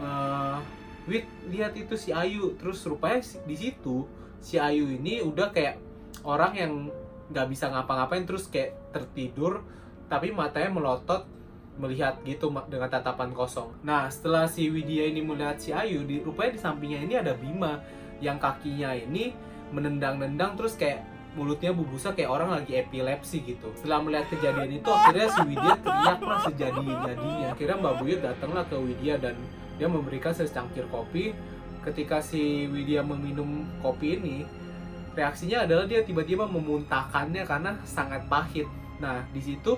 [0.01, 0.65] uh,
[1.05, 2.57] Wid lihat itu si Ayu.
[2.57, 4.09] Terus rupanya di situ
[4.41, 5.86] si Ayu ini udah kayak
[6.23, 6.73] orang yang
[7.33, 9.67] nggak bisa ngapa-ngapain terus kayak tertidur
[10.07, 11.27] tapi matanya melotot
[11.77, 13.69] melihat gitu dengan tatapan kosong.
[13.85, 17.85] Nah setelah si Widya ini melihat si Ayu, di, rupanya di sampingnya ini ada Bima
[18.23, 19.37] yang kakinya ini
[19.75, 21.05] menendang-nendang terus kayak
[21.37, 23.69] mulutnya bubusa kayak orang lagi epilepsi gitu.
[23.77, 27.47] Setelah melihat kejadian itu akhirnya si Widya teriaklah sejadi-jadinya.
[27.53, 29.37] Akhirnya Mbak Buyut datanglah ke Widya dan
[29.77, 31.37] dia memberikan secangkir kopi.
[31.85, 34.49] Ketika si Widya meminum kopi ini,
[35.17, 38.69] reaksinya adalah dia tiba-tiba memuntahkannya karena sangat pahit.
[39.01, 39.75] Nah, di situ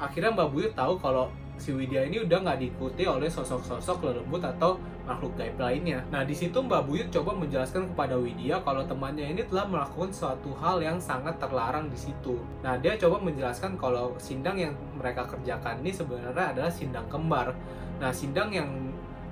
[0.00, 1.28] akhirnya Mbak Buyut tahu kalau
[1.58, 6.00] si Widya ini udah nggak diikuti oleh sosok-sosok lelembut atau makhluk gaib lainnya.
[6.08, 10.54] Nah, di situ Mbak Buyut coba menjelaskan kepada Widya kalau temannya ini telah melakukan suatu
[10.56, 12.40] hal yang sangat terlarang di situ.
[12.64, 17.52] Nah, dia coba menjelaskan kalau sindang yang mereka kerjakan ini sebenarnya adalah sindang kembar.
[17.98, 18.70] Nah, sindang yang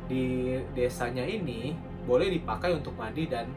[0.07, 1.74] di desanya ini
[2.07, 3.50] boleh dipakai untuk mandi dan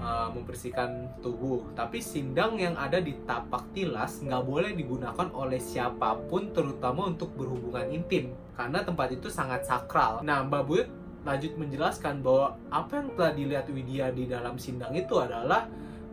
[0.00, 1.66] uh, membersihkan tubuh.
[1.74, 7.34] Tapi sindang yang ada di tapak tilas nggak boleh digunakan oleh siapa pun, terutama untuk
[7.34, 10.22] berhubungan intim, karena tempat itu sangat sakral.
[10.24, 10.88] Nah, Mbak Buyut
[11.26, 15.68] lanjut menjelaskan bahwa apa yang telah dilihat Widya di dalam sindang itu adalah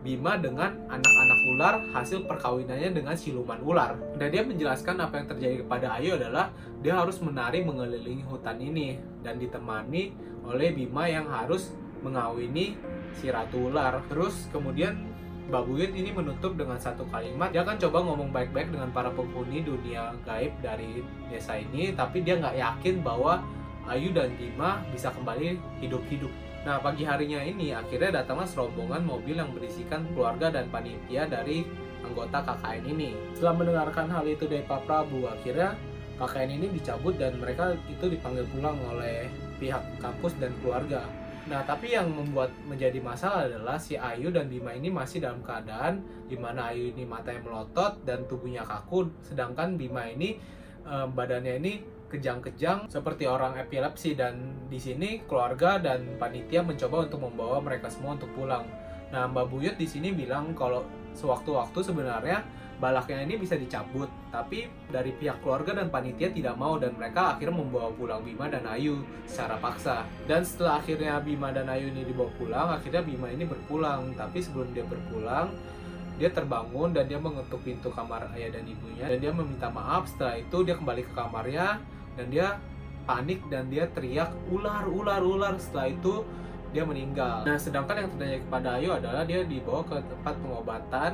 [0.06, 3.98] Bima dengan anak-anak ular hasil perkawinannya dengan siluman ular.
[4.22, 6.54] Dan dia menjelaskan apa yang terjadi kepada Ayu adalah
[6.86, 10.14] dia harus menari mengelilingi hutan ini dan ditemani
[10.46, 11.74] oleh Bima yang harus
[12.06, 12.78] mengawini
[13.18, 14.04] si ratu ular.
[14.12, 14.96] Terus kemudian
[15.46, 19.62] Mbak Buyut ini menutup dengan satu kalimat dia akan coba ngomong baik-baik dengan para penghuni
[19.62, 23.46] dunia gaib dari desa ini tapi dia nggak yakin bahwa
[23.86, 26.34] Ayu dan Bima bisa kembali hidup-hidup
[26.66, 31.62] Nah, pagi harinya ini akhirnya datanglah serombongan mobil yang berisikan keluarga dan panitia dari
[32.02, 33.14] anggota KKN ini.
[33.38, 35.78] Setelah mendengarkan hal itu dari Pak Prabu, akhirnya
[36.18, 39.30] KKN ini dicabut dan mereka itu dipanggil pulang oleh
[39.62, 41.06] pihak kampus dan keluarga.
[41.46, 46.02] Nah, tapi yang membuat menjadi masalah adalah si Ayu dan Bima ini masih dalam keadaan
[46.26, 50.42] di mana Ayu ini matanya melotot dan tubuhnya kaku, sedangkan Bima ini
[50.82, 51.74] eh, badannya ini
[52.10, 58.18] kejang-kejang seperti orang epilepsi dan di sini keluarga dan panitia mencoba untuk membawa mereka semua
[58.18, 58.66] untuk pulang.
[59.14, 60.82] Nah, Mbak Buyut di sini bilang kalau
[61.14, 62.42] sewaktu-waktu sebenarnya
[62.78, 67.56] balaknya ini bisa dicabut, tapi dari pihak keluarga dan panitia tidak mau dan mereka akhirnya
[67.56, 70.04] membawa pulang Bima dan Ayu secara paksa.
[70.28, 74.12] Dan setelah akhirnya Bima dan Ayu ini dibawa pulang, akhirnya Bima ini berpulang.
[74.14, 75.56] Tapi sebelum dia berpulang,
[76.16, 80.08] dia terbangun dan dia mengetuk pintu kamar ayah dan ibunya dan dia meminta maaf.
[80.12, 81.80] Setelah itu dia kembali ke kamarnya
[82.16, 82.60] dan dia
[83.06, 86.26] panik dan dia teriak ular ular ular setelah itu
[86.74, 91.12] dia meninggal nah sedangkan yang terjadi kepada Ayu adalah dia dibawa ke tempat pengobatan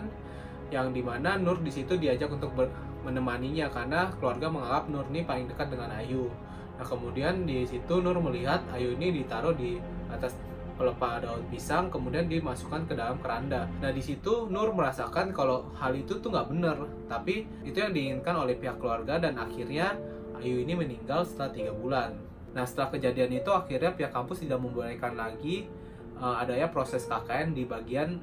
[0.71, 2.55] yang di mana Nur di situ diajak untuk
[3.03, 6.31] menemaninya karena keluarga menganggap Nur ini paling dekat dengan Ayu
[6.79, 9.77] nah kemudian di situ Nur melihat Ayu ini ditaruh di
[10.09, 10.33] atas
[10.81, 13.69] pelepah daun pisang kemudian dimasukkan ke dalam keranda.
[13.77, 18.33] Nah di situ Nur merasakan kalau hal itu tuh nggak benar, tapi itu yang diinginkan
[18.33, 19.93] oleh pihak keluarga dan akhirnya
[20.41, 22.17] Ayu ini meninggal setelah tiga bulan.
[22.57, 25.69] Nah setelah kejadian itu akhirnya pihak kampus tidak membolehkan lagi
[26.17, 28.17] uh, adanya proses KKN di bagian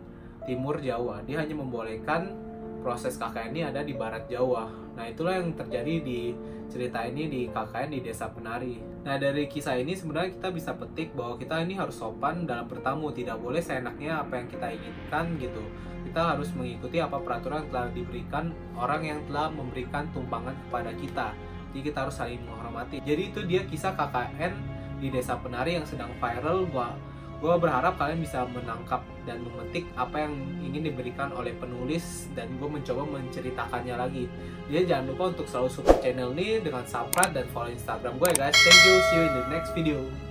[0.49, 1.21] timur Jawa.
[1.29, 2.33] Dia hanya membolehkan
[2.81, 4.73] proses KKN ini ada di barat Jawa.
[4.97, 6.33] Nah itulah yang terjadi di
[6.73, 8.81] cerita ini di KKN di Desa Penari.
[9.05, 13.13] Nah dari kisah ini sebenarnya kita bisa petik bahwa kita ini harus sopan dalam bertamu,
[13.13, 15.61] tidak boleh seenaknya apa yang kita inginkan gitu.
[16.09, 21.29] Kita harus mengikuti apa peraturan yang telah diberikan orang yang telah memberikan tumpangan kepada kita
[21.73, 24.53] jadi kita harus saling menghormati jadi itu dia kisah KKN
[24.99, 26.97] di desa penari yang sedang viral gua
[27.39, 32.67] gue berharap kalian bisa menangkap dan memetik apa yang ingin diberikan oleh penulis dan gue
[32.67, 34.25] mencoba menceritakannya lagi.
[34.67, 38.37] Jadi jangan lupa untuk selalu support channel ini dengan subscribe dan follow instagram gue ya
[38.49, 38.57] guys.
[38.59, 38.95] Thank you.
[39.07, 40.28] See you in the next video